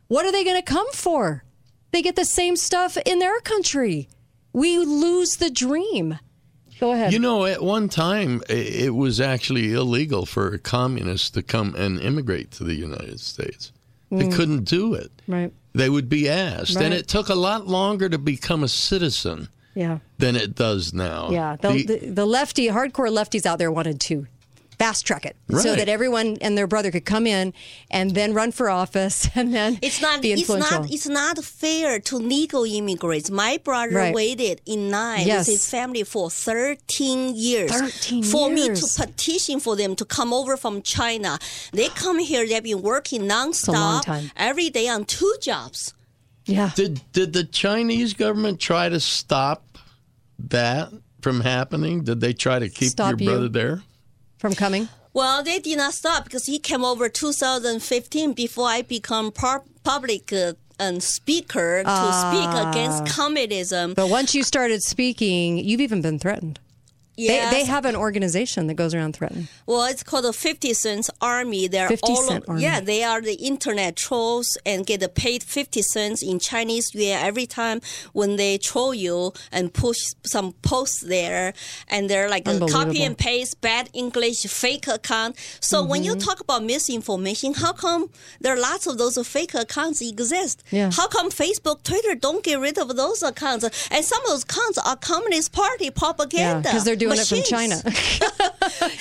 What 0.08 0.26
are 0.26 0.32
they 0.32 0.44
going 0.44 0.62
to 0.62 0.64
come 0.64 0.92
for? 0.92 1.44
They 1.92 2.02
get 2.02 2.16
the 2.16 2.26
same 2.26 2.56
stuff 2.56 2.98
in 3.06 3.20
their 3.20 3.40
country. 3.42 4.10
We 4.54 4.78
lose 4.78 5.38
the 5.38 5.50
dream. 5.50 6.20
Go 6.80 6.94
ahead. 6.94 7.12
You 7.12 7.20
know, 7.20 7.46
at 7.46 7.62
one 7.62 7.90
time, 7.90 8.42
it 8.48 8.96
was 8.96 9.20
actually 9.20 9.74
illegal 9.74 10.26
for 10.26 10.58
communists 10.60 11.30
to 11.32 11.44
come 11.44 11.76
and 11.76 12.00
immigrate 12.00 12.52
to 12.52 12.64
the 12.64 12.76
United 12.76 13.20
States. 13.20 13.74
They 14.12 14.26
mm. 14.26 14.34
couldn't 14.34 14.64
do 14.64 14.94
it. 14.96 15.12
right. 15.28 15.52
They 15.74 15.88
would 15.90 16.10
be 16.10 16.28
asked, 16.28 16.76
Right. 16.76 16.86
and 16.86 16.94
it 16.96 17.08
took 17.08 17.30
a 17.30 17.36
lot 17.36 17.68
longer 17.68 18.10
to 18.10 18.18
become 18.18 18.64
a 18.64 18.68
citizen 18.68 19.50
Yeah. 19.76 20.00
than 20.18 20.36
it 20.36 20.56
does 20.56 20.94
now. 20.96 21.30
Yeah, 21.30 21.58
the, 21.62 21.70
The- 21.70 21.84
the, 21.84 22.10
the 22.10 22.26
lefty, 22.26 22.68
hardcore 22.70 23.12
lefties 23.14 23.46
out 23.46 23.60
there 23.60 23.72
wanted 23.72 24.00
to 24.02 24.26
fast 24.80 25.06
track 25.06 25.26
it 25.26 25.36
so 25.62 25.76
that 25.76 25.90
everyone 25.90 26.38
and 26.40 26.58
their 26.58 26.66
brother 26.66 26.90
could 26.90 27.04
come 27.06 27.28
in 27.28 27.54
and 27.92 28.12
then 28.16 28.34
run 28.34 28.50
for 28.52 28.70
office 28.70 29.28
and 29.36 29.54
then 29.54 29.78
It's 29.82 30.02
not. 30.02 30.22
be 30.22 30.32
It's 30.32 30.42
influential. 30.42 30.82
not. 30.84 30.92
It's 30.92 31.08
not 31.08 31.38
fair 31.44 32.00
to 32.00 32.16
legal 32.18 32.64
immigrants. 32.64 33.30
My 33.30 33.58
brother 33.62 33.96
Right. 33.96 34.16
waited 34.16 34.62
in 34.66 34.90
line 34.90 35.28
Yes. 35.28 35.48
with 35.48 35.56
his 35.58 35.70
family 35.70 36.04
for 36.04 36.30
13 36.32 37.36
years 37.36 37.72
13 37.72 38.24
for 38.24 38.50
me 38.50 38.70
to 38.74 38.88
petition 38.98 39.60
for 39.60 39.76
them 39.76 39.96
to 39.98 40.06
come 40.06 40.32
over 40.34 40.56
from 40.56 40.82
China. 40.82 41.38
They 41.74 41.90
come 41.90 42.20
here. 42.20 42.48
They've 42.48 42.64
been 42.64 42.82
working 42.82 43.24
nonstop 43.24 44.30
every 44.38 44.70
day 44.70 44.88
on 44.88 45.04
two 45.06 45.36
jobs. 45.42 45.94
yeah. 46.46 46.72
Did 46.76 47.02
did 47.12 47.34
the 47.34 47.44
Chinese 47.44 48.14
government 48.14 48.60
try 48.62 48.88
to 48.90 49.00
stop 49.02 49.78
that 50.50 50.90
from 51.22 51.42
happening? 51.42 52.04
Did 52.04 52.22
they 52.22 52.34
try 52.34 52.60
to 52.60 52.70
keep 52.70 52.90
Stop 52.92 53.10
your 53.12 53.20
you? 53.20 53.26
brother 53.30 53.50
there? 53.50 53.82
From 54.40 54.56
coming. 54.56 54.90
Well, 55.14 55.44
they 55.44 55.60
did 55.60 55.78
not 55.78 55.94
stop 55.94 56.24
because 56.24 56.46
he 56.46 56.60
came 56.60 56.84
over 56.84 57.10
2015 57.10 58.34
before 58.34 58.68
I 58.68 58.82
become 58.82 59.32
par- 59.32 59.64
public 59.84 60.32
uh, 60.32 60.54
speaker 61.00 61.84
to 61.84 62.14
speak 62.14 62.50
against 62.68 63.06
communism. 63.16 63.92
Ah. 63.92 63.94
But 63.96 64.10
once 64.10 64.34
you 64.34 64.44
started 64.44 64.82
speaking, 64.82 65.58
you've 65.58 65.82
even 65.82 66.02
been 66.02 66.20
threatened. 66.20 66.60
Yes. 67.20 67.52
They, 67.54 67.60
they 67.60 67.66
have 67.66 67.86
an 67.86 67.96
organization 67.96 68.68
that 68.68 68.76
goes 68.76 68.94
around 68.94 69.16
threatening. 69.16 69.48
Well, 69.66 69.84
it's 69.86 70.04
called 70.04 70.26
the 70.26 70.34
50 70.34 70.74
Cent 70.74 71.10
Army. 71.22 71.68
They're 71.68 71.88
50 71.90 72.08
all 72.12 72.24
Cent 72.30 72.44
Army. 72.48 72.62
Yeah, 72.64 72.80
they 72.80 73.04
are 73.04 73.22
the 73.22 73.34
internet 73.36 73.96
trolls 73.96 74.48
and 74.66 74.86
get 74.86 75.00
paid 75.16 75.44
50 75.44 75.82
cents 75.82 76.24
in 76.24 76.40
Chinese 76.40 76.94
yuan 76.94 77.20
every 77.30 77.46
time 77.46 77.82
when 78.14 78.36
they 78.38 78.58
troll 78.58 78.94
you 78.94 79.34
and 79.52 79.74
push 79.74 80.00
some 80.26 80.54
posts 80.62 81.02
there. 81.02 81.54
And 81.90 82.10
they're 82.10 82.30
like 82.30 82.48
a 82.48 82.60
copy 82.68 83.04
and 83.04 83.18
paste, 83.18 83.60
bad 83.62 83.90
English, 83.94 84.44
fake 84.48 84.88
account. 84.88 85.36
So 85.60 85.84
when 85.84 86.00
Mm-hmm. 86.00 86.06
you 86.20 86.26
talk 86.28 86.40
about 86.40 86.64
misinformation, 86.64 87.54
how 87.54 87.74
come 87.74 88.10
there 88.40 88.54
are 88.56 88.60
lots 88.60 88.88
of 88.88 88.98
those 88.98 89.18
fake 89.28 89.54
accounts 89.54 90.02
exist? 90.02 90.64
Yeah. 90.72 90.90
How 90.94 91.08
come 91.08 91.30
Facebook, 91.30 91.84
Twitter 91.84 92.16
don't 92.16 92.44
get 92.44 92.60
rid 92.60 92.78
of 92.78 92.96
those 92.96 93.22
accounts? 93.22 93.64
And 93.92 94.06
some 94.06 94.22
of 94.24 94.30
those 94.30 94.44
accounts 94.44 94.78
are 94.78 94.96
Communist 94.96 95.52
Party 95.52 95.86
Yeah, 95.86 95.90
propaganda. 95.96 96.62
because 96.70 96.86
they're 96.86 96.96
doing 96.96 97.09
it 97.18 97.28
from. 97.28 97.42
China. 97.44 97.82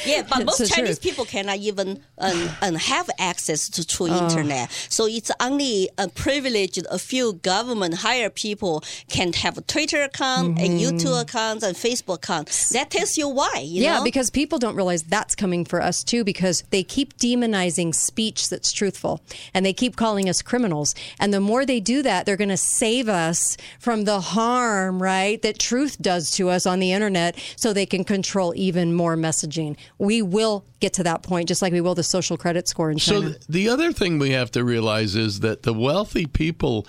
Yeah, 0.07 0.23
but 0.29 0.45
most 0.47 0.73
Chinese 0.73 0.99
people 0.99 1.25
cannot 1.25 1.59
even 1.59 2.01
um, 2.19 2.49
um, 2.63 2.75
have 2.77 3.09
access 3.19 3.69
to 3.71 3.87
true 3.87 4.09
Oh. 4.11 4.25
internet. 4.29 4.71
So 4.89 5.07
it's 5.07 5.31
only 5.41 5.91
a 5.99 6.09
privileged 6.09 6.79
a 6.91 6.99
few 6.99 7.35
government 7.35 7.95
hired 7.95 8.35
people 8.35 8.83
can 9.11 9.33
have 9.35 9.59
a 9.59 9.61
Twitter 9.61 10.03
account, 10.03 10.59
and 10.59 10.81
YouTube 10.81 11.21
accounts, 11.21 11.63
and 11.65 11.77
Facebook 11.77 12.17
accounts. 12.17 12.71
That 12.71 12.91
tells 12.91 13.17
you 13.19 13.29
why. 13.29 13.59
You 13.59 13.79
Mm-hmm. 13.79 13.83
yeah, 13.83 13.99
know? 13.99 14.05
because 14.05 14.31
people 14.31 14.59
don't 14.59 14.75
realize 14.77 15.03
that's 15.03 15.35
coming 15.35 15.65
for 15.65 15.83
us 15.83 16.03
too, 16.03 16.25
because 16.25 16.63
they 16.71 16.83
keep 16.83 17.17
demonizing 17.19 17.95
speech 17.95 18.49
that's 18.49 18.73
truthful 18.73 19.21
and 19.53 19.67
they 19.67 19.73
keep 19.73 19.97
calling 19.97 20.29
us 20.29 20.41
criminals. 20.43 20.95
And 21.21 21.35
the 21.35 21.41
more 21.41 21.67
they 21.67 21.81
do 21.81 22.03
that, 22.03 22.25
they're 22.25 22.37
going 22.37 22.49
to 22.49 22.57
save 22.57 23.09
us 23.09 23.57
from 23.79 24.05
the 24.05 24.21
harm, 24.21 25.03
right, 25.03 25.41
that 25.43 25.59
truth 25.59 26.01
does 26.01 26.31
to 26.33 26.49
us 26.49 26.65
on 26.67 26.79
the 26.79 26.93
internet 26.93 27.37
so 27.57 27.73
they 27.73 27.87
can 27.87 27.98
control 28.05 28.53
even 28.57 28.93
more 28.95 29.17
messaging. 29.17 29.77
We 29.99 30.23
will 30.23 30.65
get 30.81 30.93
to 30.95 31.03
that 31.05 31.23
point, 31.23 31.49
just 31.49 31.63
like 31.63 31.73
we 31.73 31.81
will 31.81 31.95
the 31.95 32.03
social 32.03 32.37
credit 32.37 32.69
score 32.69 32.91
in 32.91 32.99
So 32.99 33.13
China. 33.21 33.27
th- 33.31 33.47
the 33.49 33.69
other 33.69 33.93
thing 33.93 34.19
we 34.19 34.31
have 34.31 34.51
to 34.53 34.65
realize 34.65 35.15
is 35.17 35.41
that 35.41 35.63
the 35.63 35.73
wealthy 35.75 36.27
people, 36.27 36.87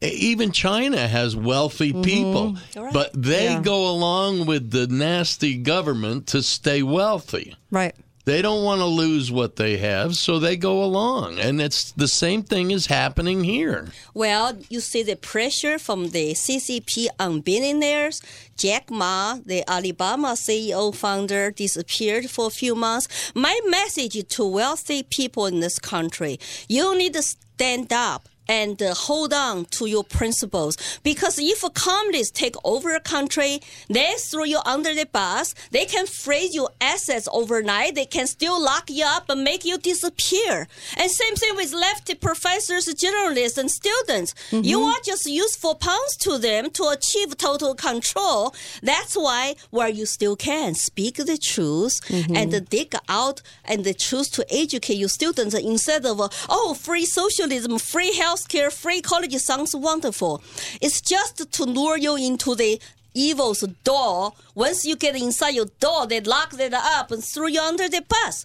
even 0.00 0.50
China 0.52 1.06
has 1.08 1.36
wealthy 1.36 1.92
people, 1.92 2.56
Right. 2.76 2.92
but 2.92 3.12
they 3.14 3.46
Mm-hmm. 3.46 3.54
Yeah. 3.58 3.62
go 3.62 3.88
along 3.90 4.46
with 4.46 4.70
the 4.70 4.86
nasty 4.88 5.56
government 5.56 6.26
to 6.28 6.42
stay 6.42 6.82
wealthy. 6.82 7.54
right. 7.70 7.94
They 8.24 8.40
don't 8.40 8.62
want 8.62 8.80
to 8.80 8.86
lose 8.86 9.32
what 9.32 9.56
they 9.56 9.78
have, 9.78 10.14
so 10.14 10.38
they 10.38 10.56
go 10.56 10.84
along. 10.84 11.40
And 11.40 11.60
it's 11.60 11.90
the 11.92 12.06
same 12.06 12.42
thing 12.44 12.70
is 12.70 12.86
happening 12.86 13.42
here. 13.42 13.88
Well, 14.14 14.58
you 14.68 14.78
see 14.80 15.02
the 15.02 15.16
pressure 15.16 15.78
from 15.78 16.10
the 16.10 16.32
CCP 16.32 17.08
on 17.18 17.40
billionaires. 17.40 18.22
Jack 18.56 18.90
Ma, 18.90 19.38
the 19.44 19.68
Alibaba 19.68 20.34
CEO 20.34 20.94
founder, 20.94 21.50
disappeared 21.50 22.30
for 22.30 22.46
a 22.46 22.50
few 22.50 22.76
months. 22.76 23.32
My 23.34 23.58
message 23.66 24.16
to 24.28 24.44
wealthy 24.44 25.02
people 25.02 25.46
in 25.46 25.60
this 25.60 25.78
country 25.78 26.38
you 26.68 26.96
need 26.96 27.14
to 27.14 27.22
stand 27.22 27.92
up 27.92 28.28
and 28.52 28.82
uh, 28.82 28.92
hold 28.92 29.32
on 29.32 29.64
to 29.76 29.86
your 29.86 30.04
principles. 30.04 30.76
Because 31.02 31.38
if 31.38 31.60
communists 31.72 32.38
take 32.38 32.56
over 32.64 32.90
a 32.94 33.00
country, 33.00 33.60
they 33.88 34.12
throw 34.18 34.44
you 34.44 34.60
under 34.74 34.92
the 34.94 35.06
bus. 35.06 35.54
They 35.70 35.86
can 35.86 36.06
freeze 36.06 36.54
your 36.54 36.70
assets 36.80 37.26
overnight. 37.32 37.94
They 37.94 38.04
can 38.16 38.26
still 38.26 38.58
lock 38.70 38.90
you 38.90 39.06
up 39.16 39.24
and 39.30 39.42
make 39.42 39.64
you 39.64 39.78
disappear. 39.78 40.68
And 40.98 41.10
same 41.10 41.36
thing 41.36 41.54
with 41.56 41.72
lefty 41.72 42.14
professors, 42.14 42.84
journalists, 43.04 43.56
and 43.56 43.70
students. 43.70 44.34
You 44.50 44.80
are 44.82 45.00
just 45.10 45.24
useful 45.26 45.74
pawns 45.74 46.14
to 46.24 46.32
them 46.36 46.70
to 46.78 46.84
achieve 46.96 47.30
total 47.38 47.74
control. 47.74 48.54
That's 48.82 49.14
why 49.16 49.54
where 49.70 49.88
you 49.98 50.04
still 50.04 50.36
can 50.36 50.74
speak 50.74 51.14
the 51.16 51.38
truth 51.38 51.96
and 52.38 52.68
dig 52.68 52.92
out 53.08 53.40
and 53.64 53.80
choose 53.96 54.28
to 54.36 54.42
educate 54.62 54.98
your 55.04 55.08
students 55.08 55.54
instead 55.54 56.04
of 56.04 56.16
oh 56.48 56.74
free 56.74 57.06
socialism, 57.06 57.78
free 57.78 58.12
healthcare, 58.42 58.72
free 58.72 59.00
college 59.00 59.34
sounds 59.36 59.74
wonderful. 59.74 60.42
It's 60.80 61.00
just 61.00 61.50
to 61.52 61.64
lure 61.64 61.98
you 61.98 62.16
into 62.16 62.54
the 62.54 62.80
evil's 63.14 63.60
door. 63.84 64.32
Once 64.54 64.84
you 64.84 64.96
get 64.96 65.16
inside 65.16 65.50
your 65.50 65.68
door, 65.80 66.06
they 66.06 66.20
lock 66.20 66.54
it 66.58 66.74
up 66.74 67.10
and 67.10 67.22
throw 67.22 67.46
you 67.46 67.60
under 67.60 67.88
the 67.88 68.02
bus. 68.08 68.44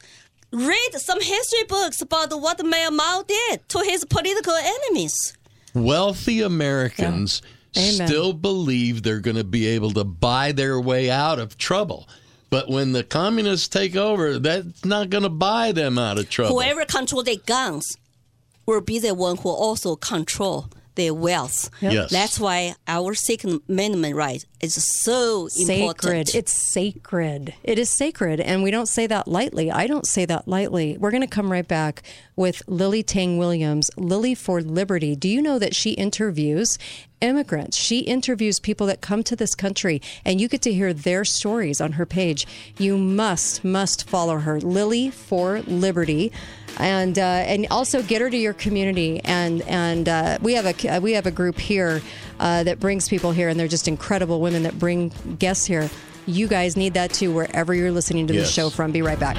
Read 0.52 0.94
some 0.94 1.22
history 1.22 1.64
books 1.68 2.02
about 2.02 2.30
what 2.40 2.66
Mayor 2.66 2.92
Mao 2.92 3.24
did 3.28 3.68
to 3.70 3.80
his 3.80 4.06
political 4.06 4.54
enemies. 4.54 5.38
Wealthy 5.74 6.42
Americans 6.42 7.42
Amen. 7.78 8.08
still 8.08 8.34
believe 8.34 9.04
they're 9.04 9.20
going 9.20 9.38
to 9.38 9.44
be 9.44 9.68
able 9.68 9.92
to 9.92 10.04
buy 10.04 10.54
their 10.54 10.80
way 10.80 11.12
out 11.12 11.38
of 11.40 11.58
trouble. 11.58 12.08
But 12.50 12.70
when 12.70 12.94
the 12.94 13.04
communists 13.04 13.68
take 13.68 13.98
over, 13.98 14.40
that's 14.40 14.86
not 14.86 15.10
going 15.10 15.24
to 15.24 15.30
buy 15.30 15.74
them 15.74 15.98
out 15.98 16.18
of 16.18 16.30
trouble. 16.30 16.56
Whoever 16.56 16.86
control 16.86 17.24
their 17.24 17.36
guns 17.46 17.98
will 18.68 18.82
be 18.82 19.00
the 19.00 19.16
one 19.16 19.38
who 19.38 19.50
also 19.50 19.96
control 19.96 20.70
their 20.96 21.14
wealth. 21.14 21.70
Yes. 21.80 22.12
That's 22.12 22.40
why 22.40 22.74
our 22.88 23.14
Second 23.14 23.62
Amendment 23.70 24.16
right 24.16 24.44
is 24.60 24.74
so 25.04 25.48
important. 25.60 26.28
sacred. 26.28 26.36
It's 26.36 26.52
sacred. 26.52 27.54
It 27.64 27.80
is 27.80 27.90
sacred. 27.90 28.42
And 28.42 28.64
we 28.64 28.72
don't 28.72 28.88
say 28.88 29.08
that 29.08 29.28
lightly. 29.28 29.72
I 29.72 29.88
don't 29.88 30.08
say 30.08 30.26
that 30.26 30.48
lightly. 30.48 30.98
We're 30.98 31.12
going 31.12 31.22
to 31.22 31.28
come 31.28 31.52
right 31.52 31.68
back 31.68 32.02
with 32.36 32.64
Lily 32.68 33.04
Tang 33.04 33.38
Williams, 33.38 33.90
Lily 33.96 34.36
for 34.36 34.60
Liberty. 34.62 35.16
Do 35.16 35.30
you 35.30 35.42
know 35.42 35.60
that 35.60 35.76
she 35.76 35.92
interviews 35.92 36.78
immigrants? 37.22 37.78
She 37.78 38.00
interviews 38.00 38.60
people 38.60 38.88
that 38.88 39.00
come 39.00 39.24
to 39.24 39.36
this 39.36 39.56
country, 39.56 40.02
and 40.26 40.42
you 40.42 40.48
get 40.48 40.64
to 40.64 40.74
hear 40.74 40.94
their 40.94 41.24
stories 41.24 41.80
on 41.80 41.94
her 41.94 42.06
page. 42.08 42.48
You 42.78 42.98
must, 42.98 43.64
must 43.64 44.10
follow 44.10 44.40
her, 44.40 44.60
Lily 44.60 45.12
for 45.12 45.62
Liberty. 45.62 46.32
And 46.80 47.18
uh, 47.18 47.22
and 47.22 47.68
also 47.72 48.02
get 48.02 48.22
her 48.22 48.30
to 48.30 48.38
your 48.38 48.54
community 48.54 49.20
and 49.24 49.62
and 49.64 50.08
uh, 50.08 50.38
we 50.42 50.54
have 50.54 50.66
a 50.66 51.00
we 51.00 51.14
have 51.14 51.26
a 51.26 51.32
group 51.32 51.58
here 51.58 52.02
uh, 52.40 52.64
that 52.64 52.80
brings 52.80 53.10
people 53.10 53.32
here 53.32 53.50
and 53.50 53.60
they're 53.60 53.68
just 53.68 53.88
incredible 53.88 54.42
women 54.42 54.64
that 54.64 54.78
bring 54.78 55.12
guests 55.40 55.66
here. 55.66 55.90
You 56.26 56.48
guys 56.48 56.76
need 56.76 56.94
that 56.96 57.14
too 57.14 57.34
wherever 57.34 57.74
you're 57.74 57.92
listening 57.92 58.28
to 58.28 58.34
the 58.34 58.46
show 58.46 58.70
from. 58.70 58.92
Be 58.92 59.02
right 59.02 59.20
back. 59.20 59.38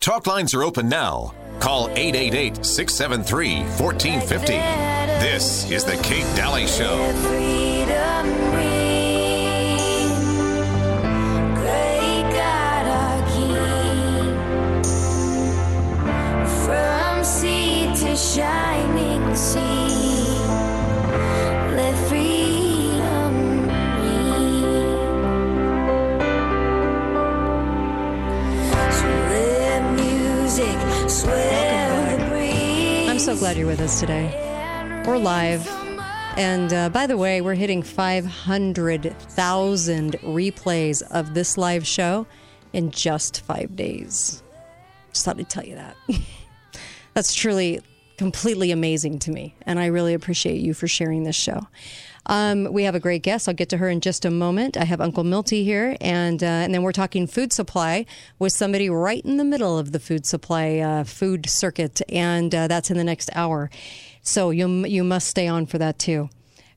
Talk 0.00 0.26
lines 0.26 0.52
are 0.54 0.62
open 0.62 0.88
now. 0.88 1.34
Call 1.60 1.88
888 1.88 2.64
673 2.64 3.60
1450. 3.82 4.52
This 5.24 5.70
is 5.70 5.84
The 5.84 5.96
Kate 6.02 6.26
Dalley 6.36 6.66
Show. 6.66 7.63
So 33.24 33.34
glad 33.34 33.56
you're 33.56 33.66
with 33.66 33.80
us 33.80 33.98
today. 34.00 35.02
We're 35.06 35.16
live. 35.16 35.66
And 36.36 36.70
uh, 36.74 36.90
by 36.90 37.06
the 37.06 37.16
way, 37.16 37.40
we're 37.40 37.54
hitting 37.54 37.82
500,000 37.82 40.12
replays 40.12 41.02
of 41.10 41.32
this 41.32 41.56
live 41.56 41.86
show 41.86 42.26
in 42.74 42.90
just 42.90 43.40
five 43.40 43.74
days. 43.74 44.42
Just 45.14 45.24
thought 45.24 45.38
I'd 45.38 45.48
tell 45.48 45.64
you 45.64 45.76
that. 45.76 45.96
That's 47.14 47.32
truly 47.32 47.80
completely 48.18 48.72
amazing 48.72 49.20
to 49.20 49.30
me. 49.30 49.54
And 49.62 49.80
I 49.80 49.86
really 49.86 50.12
appreciate 50.12 50.60
you 50.60 50.74
for 50.74 50.86
sharing 50.86 51.24
this 51.24 51.34
show. 51.34 51.66
Um, 52.26 52.72
we 52.72 52.84
have 52.84 52.94
a 52.94 53.00
great 53.00 53.22
guest. 53.22 53.48
I'll 53.48 53.54
get 53.54 53.68
to 53.70 53.76
her 53.76 53.88
in 53.88 54.00
just 54.00 54.24
a 54.24 54.30
moment. 54.30 54.76
I 54.76 54.84
have 54.84 55.00
Uncle 55.00 55.24
Milty 55.24 55.64
here, 55.64 55.96
and 56.00 56.42
uh, 56.42 56.46
and 56.46 56.74
then 56.74 56.82
we're 56.82 56.92
talking 56.92 57.26
food 57.26 57.52
supply 57.52 58.06
with 58.38 58.52
somebody 58.52 58.88
right 58.88 59.24
in 59.24 59.36
the 59.36 59.44
middle 59.44 59.78
of 59.78 59.92
the 59.92 60.00
food 60.00 60.24
supply 60.26 60.78
uh, 60.78 61.04
food 61.04 61.48
circuit, 61.48 62.00
and 62.08 62.54
uh, 62.54 62.66
that's 62.66 62.90
in 62.90 62.96
the 62.96 63.04
next 63.04 63.30
hour. 63.34 63.70
So 64.22 64.50
you 64.50 64.86
you 64.86 65.04
must 65.04 65.28
stay 65.28 65.46
on 65.46 65.66
for 65.66 65.78
that 65.78 65.98
too. 65.98 66.30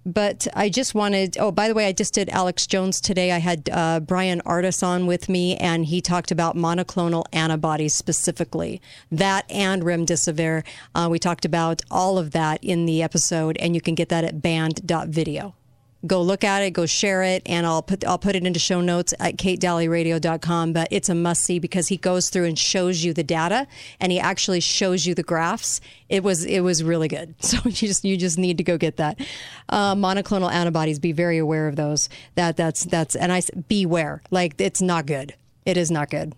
But 0.08 0.48
I 0.54 0.70
just 0.70 0.96
wanted. 0.96 1.38
Oh, 1.38 1.52
by 1.52 1.68
the 1.68 1.74
way, 1.74 1.86
I 1.86 1.92
just 1.92 2.14
did 2.14 2.30
Alex 2.30 2.66
Jones 2.66 3.02
today. 3.02 3.34
I 3.34 3.40
had 3.40 3.70
uh, 3.70 4.00
Bryan 4.00 4.42
Ardis 4.46 4.82
on 4.82 5.06
with 5.06 5.28
me, 5.28 5.58
and 5.58 5.86
he 5.86 6.00
talked 6.00 6.32
about 6.32 6.56
monoclonal 6.56 7.26
antibodies 7.34 7.94
specifically. 7.94 8.82
That 9.12 9.44
and 9.52 9.84
remdesivir. 9.84 10.64
Uh, 10.96 11.10
we 11.12 11.20
talked 11.20 11.44
about 11.44 11.82
all 11.92 12.18
of 12.18 12.32
that 12.32 12.64
in 12.64 12.86
the 12.86 13.04
episode, 13.04 13.58
and 13.60 13.76
you 13.76 13.82
can 13.82 13.96
get 13.96 14.08
that 14.08 14.24
at 14.24 14.42
banned.video 14.42 15.56
go 16.06 16.22
look 16.22 16.44
at 16.44 16.62
it, 16.62 16.72
go 16.72 16.86
share 16.86 17.24
it, 17.24 17.42
and 17.46 17.66
I'll 17.66 17.82
put 17.82 18.06
I'll 18.06 18.18
put 18.18 18.36
it 18.36 18.46
into 18.46 18.60
show 18.60 18.82
notes 18.82 19.14
at 19.20 19.38
katedalleyradio.com. 19.38 20.74
But 20.74 20.88
it's 20.92 21.10
a 21.10 21.16
must 21.16 21.44
see 21.44 21.60
because 21.60 21.88
he 21.88 21.98
goes 21.98 22.30
through 22.30 22.46
and 22.46 22.58
shows 22.58 23.04
you 23.04 23.14
the 23.14 23.24
data, 23.24 23.68
and 24.00 24.12
he 24.12 24.20
actually 24.20 24.60
shows 24.60 25.06
you 25.06 25.16
the 25.16 25.24
graphs. 25.24 25.82
It 26.10 26.24
was 26.24 26.46
it 26.46 26.62
was 26.62 26.84
really 26.84 27.08
good. 27.08 27.36
So 27.48 27.58
you 27.64 27.72
just 27.72 28.04
you 28.04 28.18
just 28.18 28.38
need 28.38 28.58
to 28.58 28.64
go 28.64 28.78
get 28.78 28.98
that. 28.98 29.20
Uh, 29.70 29.96
monoclonal 29.96 30.52
antibodies. 30.52 31.00
Be 31.00 31.14
very 31.14 31.38
aware 31.38 31.68
of 31.68 31.78
those. 31.78 32.10
That 32.36 32.58
that's 32.58 32.84
that's 32.84 33.16
and 33.16 33.32
I 33.32 33.42
beware. 33.68 34.22
Like 34.30 34.60
it's 34.60 34.82
not 34.82 35.06
good. 35.06 35.34
It 35.66 35.78
is 35.78 35.90
not 35.90 36.10
good. 36.10 36.34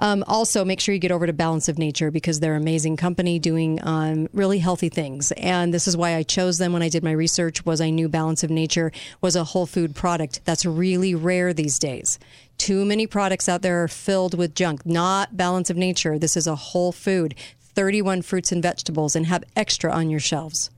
Um, 0.00 0.22
also, 0.26 0.64
make 0.64 0.80
sure 0.80 0.92
you 0.92 1.00
get 1.00 1.10
over 1.10 1.26
to 1.26 1.32
Balance 1.32 1.68
of 1.68 1.78
Nature 1.78 2.10
because 2.10 2.38
they're 2.38 2.54
an 2.54 2.62
amazing 2.62 2.96
company 2.96 3.38
doing 3.38 3.80
um, 3.82 4.28
really 4.32 4.58
healthy 4.58 4.88
things. 4.88 5.32
And 5.32 5.74
this 5.74 5.88
is 5.88 5.96
why 5.96 6.14
I 6.14 6.22
chose 6.22 6.58
them 6.58 6.72
when 6.72 6.82
I 6.82 6.88
did 6.88 7.02
my 7.02 7.12
research. 7.12 7.66
Was 7.66 7.80
I 7.80 7.90
knew 7.90 8.08
Balance 8.08 8.44
of 8.44 8.50
Nature 8.50 8.92
was 9.20 9.34
a 9.34 9.44
whole 9.44 9.66
food 9.66 9.96
product 9.96 10.40
that's 10.44 10.64
really 10.64 11.14
rare 11.14 11.52
these 11.52 11.78
days. 11.78 12.18
Too 12.58 12.84
many 12.84 13.06
products 13.06 13.48
out 13.48 13.62
there 13.62 13.82
are 13.82 13.88
filled 13.88 14.36
with 14.36 14.54
junk. 14.54 14.86
Not 14.86 15.36
Balance 15.36 15.70
of 15.70 15.76
Nature. 15.76 16.18
This 16.18 16.36
is 16.36 16.46
a 16.46 16.54
whole 16.54 16.92
food, 16.92 17.34
31 17.60 18.22
fruits 18.22 18.52
and 18.52 18.62
vegetables, 18.62 19.16
and 19.16 19.26
have 19.26 19.44
extra 19.56 19.92
on 19.92 20.10
your 20.10 20.20
shelves. 20.20 20.70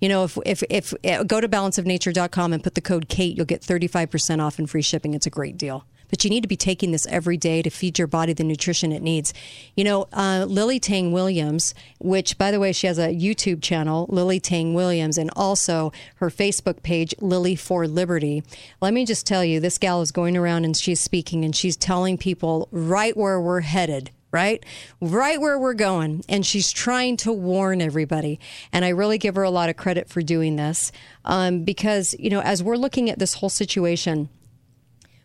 You 0.00 0.08
know, 0.08 0.24
if 0.24 0.36
if 0.44 0.62
if 1.02 1.26
go 1.26 1.40
to 1.40 1.48
balanceofnature.com 1.48 2.52
and 2.52 2.62
put 2.62 2.74
the 2.74 2.80
code 2.80 3.08
Kate, 3.08 3.36
you'll 3.36 3.46
get 3.46 3.62
35% 3.62 4.42
off 4.42 4.58
and 4.58 4.68
free 4.68 4.82
shipping. 4.82 5.14
It's 5.14 5.26
a 5.26 5.30
great 5.30 5.56
deal. 5.56 5.86
But 6.14 6.22
you 6.22 6.30
need 6.30 6.42
to 6.42 6.48
be 6.48 6.54
taking 6.54 6.92
this 6.92 7.08
every 7.08 7.36
day 7.36 7.60
to 7.60 7.70
feed 7.70 7.98
your 7.98 8.06
body 8.06 8.32
the 8.32 8.44
nutrition 8.44 8.92
it 8.92 9.02
needs. 9.02 9.34
You 9.74 9.82
know, 9.82 10.06
uh, 10.12 10.46
Lily 10.48 10.78
Tang 10.78 11.10
Williams, 11.10 11.74
which 11.98 12.38
by 12.38 12.52
the 12.52 12.60
way, 12.60 12.70
she 12.70 12.86
has 12.86 13.00
a 13.00 13.08
YouTube 13.08 13.60
channel, 13.60 14.06
Lily 14.08 14.38
Tang 14.38 14.74
Williams, 14.74 15.18
and 15.18 15.28
also 15.34 15.90
her 16.18 16.30
Facebook 16.30 16.84
page, 16.84 17.16
Lily 17.20 17.56
for 17.56 17.88
Liberty. 17.88 18.44
Let 18.80 18.94
me 18.94 19.04
just 19.04 19.26
tell 19.26 19.44
you, 19.44 19.58
this 19.58 19.76
gal 19.76 20.02
is 20.02 20.12
going 20.12 20.36
around 20.36 20.64
and 20.64 20.76
she's 20.76 21.00
speaking 21.00 21.44
and 21.44 21.56
she's 21.56 21.76
telling 21.76 22.16
people 22.16 22.68
right 22.70 23.16
where 23.16 23.40
we're 23.40 23.62
headed 23.62 24.12
right? 24.30 24.64
Right 25.00 25.40
where 25.40 25.56
we're 25.60 25.74
going. 25.74 26.24
And 26.28 26.44
she's 26.44 26.72
trying 26.72 27.16
to 27.18 27.32
warn 27.32 27.80
everybody. 27.80 28.40
And 28.72 28.84
I 28.84 28.88
really 28.88 29.16
give 29.16 29.36
her 29.36 29.44
a 29.44 29.50
lot 29.50 29.68
of 29.68 29.76
credit 29.76 30.08
for 30.08 30.22
doing 30.22 30.56
this 30.56 30.90
um, 31.24 31.62
because, 31.62 32.16
you 32.18 32.30
know, 32.30 32.40
as 32.40 32.60
we're 32.60 32.76
looking 32.76 33.08
at 33.08 33.20
this 33.20 33.34
whole 33.34 33.48
situation, 33.48 34.28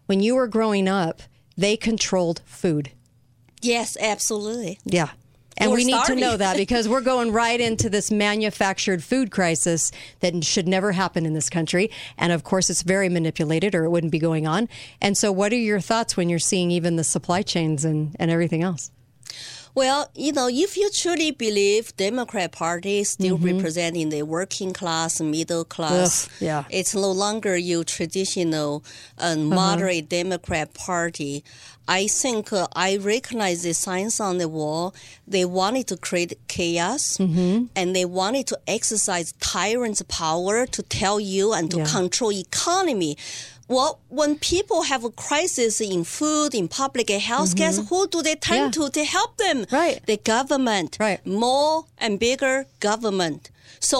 when 0.09 0.21
you 0.21 0.33
were 0.33 0.47
growing 0.47 0.87
up, 0.87 1.21
they 1.55 1.77
controlled 1.77 2.41
food. 2.43 2.89
Yes, 3.61 3.95
absolutely. 4.01 4.79
Yeah. 4.83 5.09
And 5.55 5.69
We're 5.69 5.77
we 5.77 5.85
need 5.85 6.03
to 6.05 6.15
know 6.15 6.35
that 6.35 6.57
because 6.57 6.89
we're 6.89 7.01
going 7.13 7.31
right 7.31 7.61
into 7.61 7.91
this 7.91 8.09
manufactured 8.09 9.03
food 9.03 9.29
crisis 9.29 9.91
that 10.21 10.43
should 10.43 10.67
never 10.67 10.93
happen 10.93 11.27
in 11.27 11.35
this 11.35 11.47
country. 11.47 11.91
And 12.17 12.33
of 12.33 12.43
course, 12.43 12.71
it's 12.71 12.81
very 12.81 13.07
manipulated 13.07 13.75
or 13.75 13.83
it 13.83 13.91
wouldn't 13.91 14.11
be 14.11 14.17
going 14.17 14.47
on. 14.47 14.67
And 14.99 15.15
so, 15.15 15.31
what 15.31 15.53
are 15.53 15.57
your 15.57 15.79
thoughts 15.79 16.17
when 16.17 16.27
you're 16.27 16.39
seeing 16.39 16.71
even 16.71 16.95
the 16.95 17.03
supply 17.03 17.43
chains 17.43 17.85
and, 17.85 18.15
and 18.19 18.31
everything 18.31 18.63
else? 18.63 18.89
Well, 19.79 20.11
you 20.13 20.33
know, 20.33 20.49
if 20.51 20.75
you 20.75 20.89
truly 20.91 21.31
believe 21.31 21.95
Democrat 21.95 22.51
Party 22.51 22.99
is 22.99 23.11
still 23.11 23.37
Mm-hmm. 23.37 23.55
representing 23.55 24.09
the 24.09 24.23
working 24.23 24.73
class, 24.73 25.21
middle 25.21 25.63
class, 25.63 26.25
Ugh, 26.27 26.31
yeah. 26.41 26.63
it's 26.69 26.93
no 26.93 27.09
longer 27.25 27.55
your 27.55 27.85
traditional 27.85 28.83
uh, 29.17 29.23
Uh-huh. 29.23 29.37
moderate 29.61 30.09
Democrat 30.09 30.73
Party. 30.73 31.45
I 31.87 32.07
think 32.07 32.51
uh, 32.51 32.67
I 32.75 32.97
recognize 32.97 33.63
the 33.63 33.73
signs 33.73 34.19
on 34.19 34.37
the 34.37 34.49
wall. 34.49 34.93
They 35.25 35.45
wanted 35.45 35.87
to 35.91 35.95
create 36.07 36.33
chaos, 36.49 37.03
Mm-hmm. 37.17 37.57
and 37.79 37.87
they 37.95 38.03
wanted 38.21 38.45
to 38.51 38.57
exercise 38.67 39.27
tyrant's 39.39 40.03
power 40.23 40.65
to 40.75 40.81
tell 40.99 41.17
you 41.21 41.53
and 41.57 41.71
to 41.71 41.77
Yeah. 41.77 41.85
control 41.97 42.33
economy. 42.33 43.15
Well, 43.69 43.99
when 44.09 44.31
people 44.39 44.81
have 44.91 45.03
a 45.05 45.11
crisis 45.11 45.79
in 45.79 46.03
food, 46.03 46.53
in 46.55 46.67
public 46.67 47.09
health, 47.11 47.55
guess 47.55 47.77
who 47.89 48.07
do 48.07 48.21
they 48.23 48.35
turn 48.35 48.71
Mm-hmm. 48.71 48.81
Yeah. 48.81 48.87
to 48.87 48.91
to 48.97 49.03
help 49.17 49.31
them? 49.37 49.57
Right. 49.71 49.97
The 50.11 50.17
government. 50.17 50.97
Right. 50.99 51.19
More 51.25 51.85
and 52.03 52.19
bigger 52.19 52.65
government. 52.79 53.51
So 53.79 53.97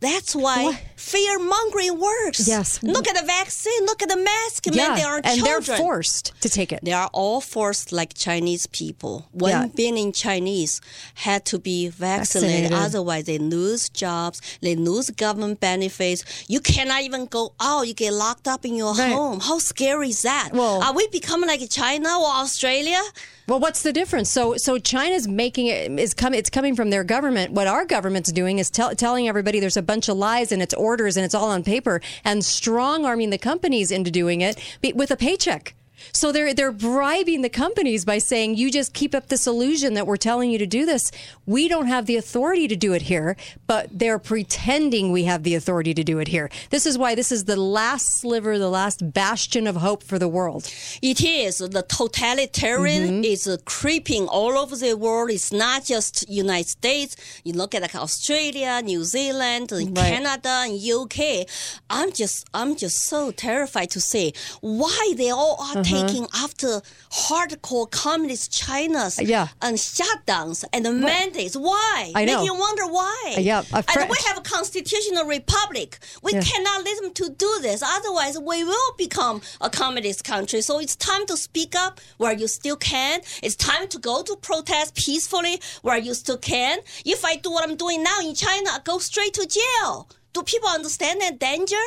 that's 0.00 0.34
why 0.34 0.64
What? 0.64 0.82
Fear 0.96 1.38
mongering 1.38 1.98
works. 2.00 2.46
Yes. 2.48 2.82
Look 2.82 3.06
at 3.08 3.14
the 3.16 3.26
vaccine. 3.26 3.84
Look 3.86 4.02
at 4.02 4.08
the 4.08 4.16
mask. 4.16 4.66
Man, 4.74 4.96
they 4.96 5.02
are 5.02 5.20
and 5.22 5.42
they're 5.42 5.60
forced 5.60 6.32
to 6.40 6.48
take 6.48 6.72
it. 6.72 6.80
They 6.82 6.92
are 6.92 7.08
all 7.12 7.40
forced 7.40 7.92
like 7.92 8.14
Chinese 8.14 8.66
people. 8.66 9.28
One 9.32 9.50
Yeah. 9.50 9.66
billion 9.74 10.12
Chinese 10.12 10.80
had 11.14 11.44
to 11.46 11.58
be 11.58 11.88
vaccinated, 11.88 12.70
Vaccinated. 12.70 12.72
otherwise 12.72 13.24
they 13.24 13.38
lose 13.38 13.88
jobs, 13.88 14.40
they 14.62 14.74
lose 14.74 15.10
government 15.10 15.60
benefits. 15.60 16.24
You 16.48 16.60
cannot 16.60 17.02
even 17.02 17.26
go 17.26 17.52
out. 17.60 17.86
You 17.86 17.94
get 17.94 18.12
locked 18.12 18.48
up 18.48 18.64
in 18.64 18.74
your 18.74 18.94
Right. 18.94 19.12
home. 19.12 19.40
How 19.40 19.58
scary 19.58 20.10
is 20.10 20.22
that? 20.22 20.50
Well- 20.52 20.82
are 20.82 20.92
we 20.94 21.06
becoming 21.08 21.48
like 21.48 21.68
China 21.70 22.18
or 22.18 22.30
Australia? 22.30 23.00
Well, 23.48 23.60
what's 23.60 23.82
the 23.82 23.92
difference? 23.92 24.28
So, 24.28 24.56
so 24.56 24.76
China's 24.78 25.28
making 25.28 25.68
it 25.68 25.96
is 26.00 26.14
coming. 26.14 26.36
It's 26.38 26.50
coming 26.50 26.74
from 26.74 26.90
their 26.90 27.04
government. 27.04 27.52
What 27.52 27.68
our 27.68 27.84
government's 27.84 28.32
doing 28.32 28.58
is 28.58 28.70
tell, 28.70 28.92
telling 28.96 29.28
everybody 29.28 29.60
there's 29.60 29.76
a 29.76 29.82
bunch 29.82 30.08
of 30.08 30.16
lies 30.16 30.50
and 30.50 30.60
it's 30.60 30.74
orders 30.86 31.16
and 31.16 31.24
it's 31.24 31.34
all 31.34 31.50
on 31.50 31.62
paper 31.62 32.00
and 32.24 32.44
strong 32.44 33.04
arming 33.04 33.30
the 33.30 33.38
companies 33.38 33.90
into 33.90 34.10
doing 34.10 34.40
it 34.40 34.56
with 34.94 35.10
a 35.10 35.16
paycheck. 35.16 35.75
So 36.12 36.32
they're 36.32 36.52
they're 36.54 36.72
bribing 36.72 37.42
the 37.42 37.48
companies 37.48 38.04
by 38.04 38.18
saying 38.18 38.56
you 38.56 38.70
just 38.70 38.92
keep 38.94 39.14
up 39.14 39.28
this 39.28 39.46
illusion 39.46 39.94
that 39.94 40.06
we're 40.06 40.16
telling 40.16 40.50
you 40.50 40.58
to 40.58 40.66
do 40.66 40.86
this. 40.86 41.10
We 41.46 41.68
don't 41.68 41.86
have 41.86 42.06
the 42.06 42.16
authority 42.16 42.68
to 42.68 42.76
do 42.76 42.92
it 42.92 43.02
here, 43.02 43.36
but 43.66 43.88
they're 43.92 44.18
pretending 44.18 45.12
we 45.12 45.24
have 45.24 45.42
the 45.42 45.54
authority 45.54 45.94
to 45.94 46.04
do 46.04 46.18
it 46.18 46.28
here. 46.28 46.50
This 46.70 46.86
is 46.86 46.96
why 46.98 47.14
this 47.14 47.30
is 47.32 47.44
the 47.44 47.56
last 47.56 48.20
sliver, 48.20 48.58
the 48.58 48.68
last 48.70 49.12
bastion 49.12 49.66
of 49.66 49.76
hope 49.76 50.02
for 50.02 50.18
the 50.18 50.28
world. 50.28 50.70
It 51.02 51.22
is 51.22 51.58
the 51.58 51.82
totalitarian 51.82 52.76
Mm-hmm. 53.06 53.24
is 53.24 53.48
creeping 53.64 54.26
all 54.28 54.56
over 54.58 54.74
the 54.76 54.94
world. 54.94 55.30
It's 55.30 55.52
not 55.52 55.84
just 55.84 56.28
United 56.28 56.68
States. 56.68 57.16
You 57.44 57.52
look 57.52 57.74
at 57.74 57.82
like 57.82 57.94
Australia, 57.94 58.80
New 58.82 59.04
Zealand, 59.04 59.70
Right. 59.72 59.94
Canada, 59.94 60.64
and 60.66 60.80
UK. 60.80 61.46
I'm 61.90 62.12
just 62.12 62.46
I'm 62.54 62.76
just 62.76 63.02
so 63.06 63.30
terrified 63.30 63.90
to 63.90 64.00
say 64.00 64.32
why 64.60 65.12
they 65.16 65.30
all 65.30 65.56
are 65.60 65.82
taking 65.86 66.26
after 66.34 66.80
hardcore 67.10 67.90
communist 67.90 68.52
China's. 68.52 69.20
Yeah. 69.20 69.48
and 69.62 69.76
shutdowns 69.76 70.64
and 70.72 70.84
the 70.84 70.92
mandates. 70.92 71.56
Why? 71.56 72.12
I 72.14 72.24
know. 72.24 72.38
Make 72.38 72.46
you 72.46 72.54
wonder 72.54 72.86
why. 72.86 73.34
Uh, 73.36 73.40
yeah, 73.40 73.62
fr- 73.62 73.76
and 73.98 74.10
we 74.10 74.16
have 74.26 74.38
a 74.38 74.42
constitutional 74.42 75.24
republic. 75.24 75.98
We 76.22 76.32
Yeah. 76.32 76.42
cannot 76.42 76.84
let 76.84 77.00
them 77.02 77.12
to 77.14 77.28
do 77.30 77.58
this. 77.62 77.82
Otherwise, 77.82 78.38
we 78.38 78.64
will 78.64 78.92
become 78.98 79.40
a 79.60 79.70
communist 79.70 80.24
country. 80.24 80.60
So 80.62 80.78
it's 80.78 80.96
time 80.96 81.26
to 81.26 81.36
speak 81.36 81.74
up 81.74 82.00
where 82.18 82.32
you 82.32 82.46
still 82.48 82.76
can. 82.76 83.20
It's 83.42 83.56
time 83.56 83.88
to 83.88 83.98
go 83.98 84.22
to 84.22 84.36
protest 84.36 84.94
peacefully 84.94 85.60
where 85.82 85.98
you 85.98 86.14
still 86.14 86.38
can. 86.38 86.80
If 87.04 87.24
I 87.24 87.36
do 87.36 87.50
what 87.50 87.64
I'm 87.68 87.76
doing 87.76 88.02
now 88.02 88.18
in 88.20 88.34
China, 88.34 88.70
I 88.72 88.78
go 88.84 88.98
straight 88.98 89.34
to 89.34 89.46
jail. 89.46 90.08
Do 90.36 90.42
people 90.42 90.68
understand 90.68 91.22
that 91.22 91.38
danger? 91.38 91.82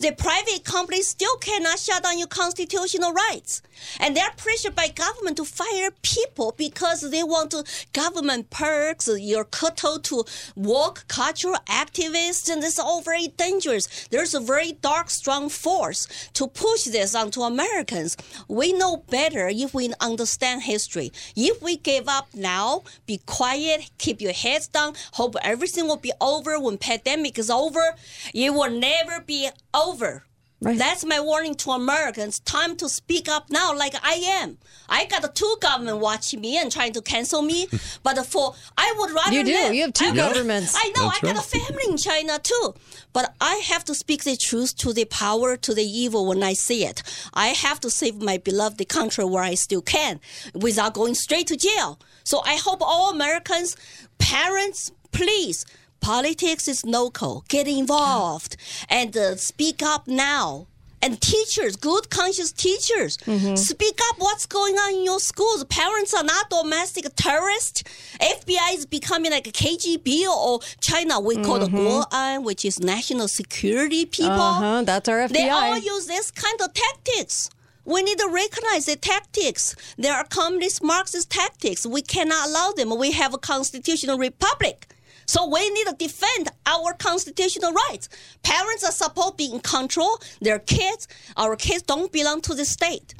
The 0.00 0.10
private 0.10 0.64
companies 0.64 1.06
still 1.06 1.36
cannot 1.36 1.78
shut 1.78 2.02
down 2.02 2.18
your 2.18 2.26
constitutional 2.26 3.12
rights. 3.12 3.62
And 4.00 4.16
they're 4.16 4.32
pressured 4.36 4.74
by 4.74 4.88
government 4.88 5.36
to 5.36 5.44
fire 5.44 5.92
people 6.02 6.52
because 6.56 7.08
they 7.08 7.22
want 7.22 7.52
to 7.52 7.62
government 7.92 8.50
perks, 8.50 9.08
your 9.08 9.44
kutto 9.44 10.02
to 10.02 10.24
work 10.56 11.04
cultural 11.06 11.58
activists, 11.68 12.52
and 12.52 12.64
it's 12.64 12.80
all 12.80 13.02
very 13.02 13.28
dangerous. 13.28 14.08
There's 14.10 14.34
a 14.34 14.40
very 14.40 14.72
dark, 14.72 15.08
strong 15.08 15.48
force 15.48 16.08
to 16.34 16.48
push 16.48 16.86
this 16.86 17.14
onto 17.14 17.42
Americans. 17.42 18.16
We 18.48 18.72
know 18.72 18.96
better 18.96 19.46
if 19.48 19.74
we 19.74 19.92
understand 20.00 20.62
history. 20.62 21.12
If 21.36 21.62
we 21.62 21.76
give 21.76 22.08
up 22.08 22.34
now, 22.34 22.82
be 23.06 23.20
quiet, 23.26 23.92
keep 23.98 24.20
your 24.20 24.32
heads 24.32 24.66
down, 24.66 24.94
hope 25.12 25.36
everything 25.42 25.86
will 25.86 25.96
be 25.96 26.12
over 26.20 26.58
when 26.58 26.78
pandemic 26.78 27.38
is 27.38 27.48
over, 27.48 27.91
it 28.34 28.52
will 28.52 28.70
never 28.70 29.20
be 29.20 29.48
over. 29.74 30.24
Right. 30.64 30.78
That's 30.78 31.04
my 31.04 31.18
warning 31.18 31.56
to 31.56 31.72
Americans. 31.72 32.38
Time 32.38 32.76
to 32.76 32.88
speak 32.88 33.28
up 33.28 33.50
now, 33.50 33.76
like 33.76 33.94
I 34.00 34.12
am. 34.42 34.58
I 34.88 35.06
got 35.06 35.34
two 35.34 35.56
government 35.60 35.98
watching 35.98 36.40
me 36.40 36.56
and 36.56 36.70
trying 36.70 36.92
to 36.92 37.02
cancel 37.02 37.42
me, 37.42 37.66
but 38.04 38.24
for 38.24 38.54
I 38.78 38.94
would 38.96 39.10
rather 39.10 39.32
You 39.32 39.42
do. 39.42 39.50
live- 39.52 39.74
You 39.74 39.82
have 39.82 39.92
two 39.92 40.04
I 40.04 40.08
would- 40.10 40.16
governments. 40.18 40.72
I 40.76 40.92
know. 40.94 41.06
That's 41.10 41.18
I 41.24 41.32
got 41.32 41.44
a 41.44 41.48
family 41.48 41.82
in 41.88 41.96
China 41.96 42.38
too, 42.38 42.74
but 43.12 43.34
I 43.40 43.56
have 43.66 43.84
to 43.86 43.94
speak 43.96 44.22
the 44.22 44.36
truth 44.36 44.76
to 44.76 44.92
the 44.92 45.04
power, 45.06 45.56
to 45.56 45.74
the 45.74 45.82
evil 45.82 46.26
when 46.26 46.44
I 46.44 46.52
see 46.52 46.84
it. 46.86 47.02
I 47.34 47.48
have 47.48 47.80
to 47.80 47.90
save 47.90 48.22
my 48.22 48.38
beloved 48.38 48.88
country 48.88 49.24
where 49.24 49.42
I 49.42 49.54
still 49.54 49.82
can, 49.82 50.20
without 50.54 50.94
going 50.94 51.16
straight 51.16 51.48
to 51.48 51.56
jail. 51.56 51.98
So 52.22 52.40
I 52.44 52.54
hope 52.54 52.82
all 52.82 53.10
Americans, 53.10 53.74
parents, 54.18 54.92
please. 55.10 55.66
Politics 56.02 56.66
is 56.68 56.84
local. 56.84 57.44
Get 57.48 57.66
involved 57.68 58.56
and 58.90 59.16
uh, 59.16 59.36
speak 59.36 59.82
up 59.82 60.06
now. 60.06 60.66
And 61.04 61.20
teachers, 61.20 61.74
good 61.74 62.10
conscious 62.10 62.52
teachers, 62.52 63.18
speak 63.56 63.98
up 64.08 64.16
what's 64.18 64.46
going 64.46 64.74
on 64.76 64.94
in 64.94 65.04
your 65.04 65.18
schools. 65.18 65.64
Parents 65.64 66.14
are 66.14 66.22
not 66.22 66.48
domestic 66.48 67.06
terrorists. 67.16 67.82
FBI 68.20 68.74
is 68.74 68.86
becoming 68.86 69.32
like 69.32 69.48
a 69.48 69.50
KGB 69.50 70.26
or 70.28 70.60
China. 70.80 71.18
We 71.18 71.42
call 71.42 71.58
the 71.58 71.66
Guoan, 71.66 72.44
which 72.44 72.64
is 72.64 72.78
national 72.78 73.26
security 73.26 74.06
people. 74.06 74.30
Uh-huh, 74.30 74.82
that's 74.84 75.08
our 75.08 75.26
FBI. 75.26 75.32
They 75.32 75.48
all 75.50 75.76
use 75.76 76.06
this 76.06 76.30
kind 76.30 76.60
of 76.60 76.72
tactics. 76.72 77.50
We 77.84 78.04
need 78.04 78.18
to 78.18 78.28
recognize 78.28 78.86
the 78.86 78.94
tactics. 78.94 79.74
There 79.98 80.14
are 80.14 80.22
communist 80.22 80.84
Marxist 80.84 81.30
tactics. 81.30 81.84
We 81.84 82.02
cannot 82.02 82.46
allow 82.48 82.70
them. 82.70 82.96
We 82.96 83.10
have 83.10 83.34
a 83.34 83.38
constitutional 83.38 84.18
republic. 84.18 84.86
So 85.26 85.48
we 85.48 85.68
need 85.70 85.86
to 85.86 85.96
defend 85.98 86.50
our 86.66 86.92
constitutional 86.94 87.72
rights. 87.72 88.08
Parents 88.42 88.84
are 88.84 88.92
supposed 88.92 89.32
to 89.32 89.36
be 89.36 89.52
in 89.52 89.60
control. 89.60 90.18
Their 90.40 90.58
kids, 90.58 91.08
our 91.36 91.56
kids 91.56 91.82
don't 91.82 92.12
belong 92.12 92.40
to 92.42 92.54
the 92.54 92.64
state. 92.64 93.14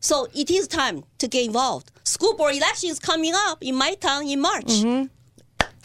So 0.00 0.26
it 0.34 0.50
is 0.50 0.66
time 0.66 1.04
to 1.18 1.28
get 1.28 1.46
involved. 1.46 1.92
School 2.04 2.34
board 2.34 2.56
election 2.56 2.90
is 2.90 2.98
coming 2.98 3.32
up 3.34 3.58
in 3.62 3.76
my 3.76 3.94
town 3.94 4.26
in 4.26 4.40
March. 4.40 4.64
Mm-hmm. 4.64 5.06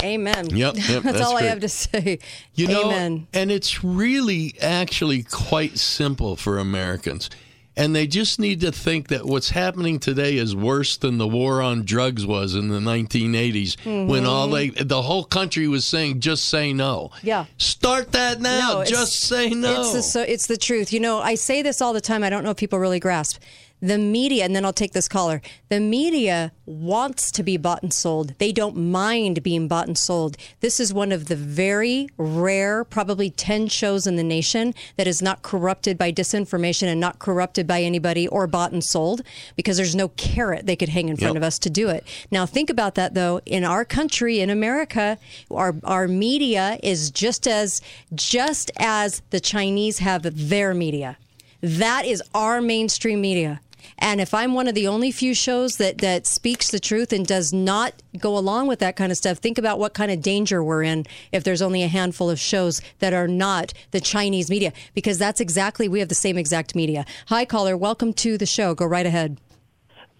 Amen. 0.04 0.50
Yep, 0.50 0.76
yep, 0.76 0.76
that's, 0.88 1.04
that's 1.04 1.22
all 1.22 1.38
I 1.38 1.44
have 1.44 1.60
to 1.62 1.70
say. 1.70 2.20
You 2.54 2.68
know, 2.68 2.86
Amen. 2.86 3.28
and 3.34 3.52
it's 3.52 3.84
really 3.84 4.56
actually 4.62 5.24
quite 5.24 5.78
simple 5.78 6.36
for 6.36 6.60
Americans. 6.60 7.30
And 7.78 7.96
they 7.96 8.08
just 8.08 8.40
need 8.40 8.62
to 8.62 8.72
think 8.72 9.10
that 9.10 9.26
what's 9.26 9.52
happening 9.52 10.00
today 10.00 10.38
is 10.38 10.56
worse 10.56 10.98
than 10.98 11.20
the 11.20 11.28
war 11.28 11.62
on 11.62 11.84
drugs 11.84 12.26
was 12.26 12.56
in 12.56 12.70
the 12.70 12.80
1980s 12.80 14.08
when 14.08 14.26
all 14.26 14.48
mm-hmm. 14.48 14.74
they 14.78 14.84
the 14.84 15.04
whole 15.04 15.24
country 15.24 15.68
was 15.68 15.86
saying 15.86 16.20
just 16.20 16.50
say 16.50 16.74
no. 16.74 17.12
Yeah. 17.22 17.46
Start 17.58 18.12
that 18.14 18.42
now. 18.42 18.80
No, 18.80 18.84
just 18.84 19.22
say 19.22 19.52
no. 19.52 19.82
It's 19.82 19.94
the, 19.94 20.02
so 20.02 20.22
it's 20.22 20.48
the 20.48 20.58
truth. 20.58 20.92
You 20.92 21.00
know, 21.00 21.20
I 21.20 21.36
say 21.36 21.62
this 21.62 21.80
all 21.80 21.94
the 21.94 22.02
time. 22.02 22.24
I 22.24 22.32
don't 22.32 22.44
know 22.44 22.50
if 22.50 22.58
people 22.58 22.80
really 22.80 23.00
grasp. 23.00 23.40
The 23.80 24.00
media, 24.00 24.44
and 24.44 24.56
then 24.56 24.66
I'll 24.66 24.74
take 24.74 24.94
this 24.94 25.08
caller. 25.08 25.40
The 25.70 25.80
media 25.80 26.52
wants 26.66 27.30
to 27.32 27.44
be 27.44 27.58
bought 27.58 27.84
and 27.84 27.94
sold. 27.94 28.34
They 28.40 28.52
don't 28.52 28.76
mind 28.76 29.44
being 29.44 29.68
bought 29.68 29.86
and 29.86 29.96
sold. 29.96 30.36
This 30.62 30.80
is 30.80 30.92
one 30.92 31.12
of 31.12 31.28
the 31.28 31.36
very 31.36 32.10
rare, 32.18 32.84
probably 32.84 33.30
10 33.30 33.68
shows 33.68 34.08
in 34.08 34.16
the 34.16 34.24
nation 34.24 34.74
that 34.96 35.06
is 35.06 35.22
not 35.22 35.44
corrupted 35.44 35.96
by 35.96 36.12
disinformation 36.12 36.88
and 36.88 37.00
not 37.00 37.20
corrupted 37.20 37.68
by 37.68 37.84
anybody 37.84 38.28
or 38.28 38.48
bought 38.48 38.72
and 38.72 38.84
sold 38.84 39.22
because 39.56 39.78
there's 39.78 39.96
no 39.96 40.08
carrot 40.10 40.66
they 40.66 40.76
could 40.76 40.90
hang 40.90 41.08
in 41.10 41.16
front 41.16 41.36
Yep. 41.36 41.42
of 41.42 41.44
us 41.46 41.60
to 41.60 41.70
do 41.70 41.90
it. 41.90 42.04
Now, 42.32 42.48
think 42.48 42.72
about 42.72 42.96
that 42.96 43.14
though. 43.14 43.42
In 43.46 43.64
our 43.64 43.86
country, 43.86 44.40
in 44.40 44.50
America, 44.50 45.20
our, 45.52 45.76
our 45.84 46.08
media 46.08 46.80
is 46.82 47.12
just 47.12 47.48
as, 47.48 47.80
just 48.16 48.72
as 48.78 49.22
the 49.30 49.40
Chinese 49.40 50.00
have 50.00 50.24
their 50.50 50.74
media. 50.74 51.18
That 51.62 52.06
is 52.06 52.24
our 52.34 52.60
mainstream 52.60 53.22
media. 53.22 53.62
And 54.00 54.22
if 54.22 54.34
I'm 54.34 54.54
one 54.54 54.68
of 54.68 54.76
the 54.76 54.88
only 54.88 55.12
few 55.12 55.34
shows 55.34 55.78
that, 55.78 56.00
that 56.00 56.26
speaks 56.28 56.72
the 56.72 56.80
truth 56.80 57.12
and 57.14 57.26
does 57.26 57.54
not 57.54 57.94
go 58.18 58.38
along 58.38 58.68
with 58.68 58.80
that 58.80 58.96
kind 58.96 59.12
of 59.12 59.18
stuff, 59.18 59.38
think 59.38 59.58
about 59.58 59.80
what 59.80 59.94
kind 59.94 60.12
of 60.12 60.22
danger 60.22 60.64
we're 60.64 60.84
in 60.84 61.06
if 61.32 61.44
there's 61.44 61.62
only 61.62 61.84
a 61.84 61.88
handful 61.88 62.30
of 62.30 62.40
shows 62.40 62.82
that 63.00 63.14
are 63.14 63.28
not 63.28 63.74
the 63.92 64.02
Chinese 64.02 64.50
media, 64.50 64.74
because 64.94 65.18
that's 65.18 65.40
exactly, 65.40 65.88
we 65.88 66.00
have 66.00 66.10
the 66.10 66.16
same 66.16 66.38
exact 66.38 66.76
media. 66.76 67.06
Hi, 67.28 67.46
caller. 67.46 67.76
Welcome 67.78 68.14
to 68.14 68.38
the 68.38 68.46
show. 68.46 68.74
Go 68.76 68.86
right 68.86 69.06
ahead. 69.06 69.40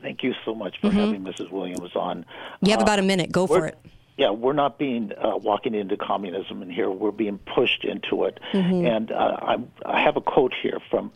Thank 0.02 0.24
you 0.24 0.34
so 0.46 0.54
much 0.54 0.80
for 0.80 0.90
having 0.92 1.24
Mrs. 1.24 1.52
Williams 1.52 1.96
on. 1.96 2.26
You 2.62 2.72
have 2.72 2.82
Uh, 2.82 2.84
about 2.84 3.00
a 3.00 3.04
minute. 3.04 3.32
Go 3.32 3.48
for 3.48 3.66
it. 3.66 3.78
Yeah, 4.16 4.32
we're 4.32 4.54
not 4.54 4.80
being 4.80 5.12
uh, 5.16 5.38
walking 5.38 5.76
into 5.76 5.96
communism 5.96 6.64
in 6.64 6.72
here. 6.72 6.90
We're 6.90 7.12
being 7.12 7.38
pushed 7.40 7.84
into 7.84 8.24
it. 8.24 8.40
Mm-hmm. 8.52 8.86
And 8.88 9.12
uh, 9.12 9.38
I'm, 9.42 9.72
I 9.86 10.02
have 10.02 10.18
a 10.18 10.22
quote 10.22 10.54
here 10.60 10.80
from 10.90 11.12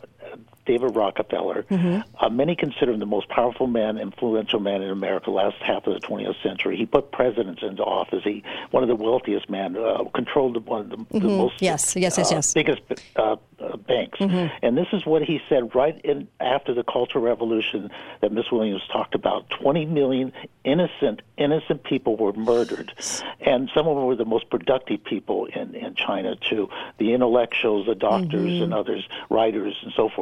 David 0.64 0.94
Rockefeller. 0.94 1.64
Mm-hmm. 1.64 2.24
Uh, 2.24 2.28
many 2.28 2.54
consider 2.54 2.92
him 2.92 3.00
the 3.00 3.06
most 3.06 3.28
powerful 3.28 3.66
man, 3.66 3.98
influential 3.98 4.60
man 4.60 4.82
in 4.82 4.90
America 4.90 5.30
last 5.30 5.56
half 5.60 5.86
of 5.86 6.00
the 6.00 6.06
20th 6.06 6.40
century. 6.42 6.76
He 6.76 6.86
put 6.86 7.10
presidents 7.10 7.62
into 7.62 7.82
office. 7.82 8.22
He 8.22 8.44
one 8.70 8.82
of 8.82 8.88
the 8.88 8.96
wealthiest 8.96 9.50
men, 9.50 9.76
uh, 9.76 10.04
controlled 10.14 10.64
one 10.66 10.80
of 10.82 10.90
the, 10.90 11.20
the 11.20 11.28
most 11.28 11.52
Mm-hmm. 11.52 11.64
Yes, 11.64 11.96
yes, 11.96 12.18
yes, 12.18 12.32
uh, 12.32 12.36
yes. 12.36 12.54
biggest 12.54 12.80
uh, 13.16 13.36
uh, 13.58 13.76
banks. 13.76 14.18
And 14.62 14.76
this 14.76 14.86
is 14.92 15.04
what 15.04 15.22
he 15.22 15.40
said 15.48 15.74
right 15.74 16.00
in 16.04 16.28
after 16.40 16.74
the 16.74 16.84
Cultural 16.84 17.24
Revolution 17.24 17.90
that 18.20 18.32
Miss 18.32 18.50
Williams 18.50 18.82
talked 18.92 19.14
about. 19.14 19.50
20 19.50 19.86
million 19.86 20.32
innocent, 20.64 21.22
innocent 21.36 21.84
people 21.84 22.16
were 22.16 22.32
murdered. 22.32 22.92
And 23.40 23.70
some 23.74 23.86
of 23.88 23.96
them 23.96 24.06
were 24.06 24.16
the 24.16 24.24
most 24.24 24.48
productive 24.50 25.04
people 25.04 25.46
in, 25.46 25.74
in 25.74 25.94
China, 25.94 26.36
too. 26.36 26.68
The 26.98 27.12
intellectuals, 27.12 27.86
the 27.86 27.94
doctors, 27.94 28.60
and 28.60 28.72
others, 28.72 29.06
writers, 29.30 29.76
and 29.82 29.92
so 29.94 30.08
forth. 30.08 30.21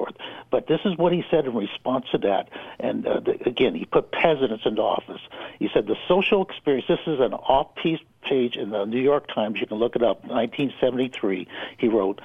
But 0.51 0.67
this 0.67 0.81
is 0.85 0.97
what 0.97 1.13
he 1.13 1.25
said 1.31 1.47
in 1.47 1.55
response 1.55 2.07
to 2.13 2.19
that. 2.19 2.49
And 2.79 3.07
uh, 3.07 3.21
the, 3.21 3.39
again, 3.47 3.75
he 3.75 3.85
put 3.85 4.13
presidents 4.13 4.65
into 4.67 4.83
office. 4.83 5.21
He 5.59 5.69
said 5.73 5.87
the 5.87 5.97
social 6.09 6.43
experience, 6.43 6.87
this 6.89 7.01
is 7.07 7.21
an 7.21 7.35
off 7.35 7.75
piece 7.77 8.01
page 8.23 8.57
in 8.57 8.71
the 8.71 8.85
New 8.85 9.01
York 9.01 9.33
Times. 9.33 9.61
You 9.61 9.67
can 9.67 9.79
look 9.79 9.97
it 9.97 10.03
up. 10.03 10.25
1973, 10.25 11.49
he 11.79 11.89
wrote, 11.89 12.21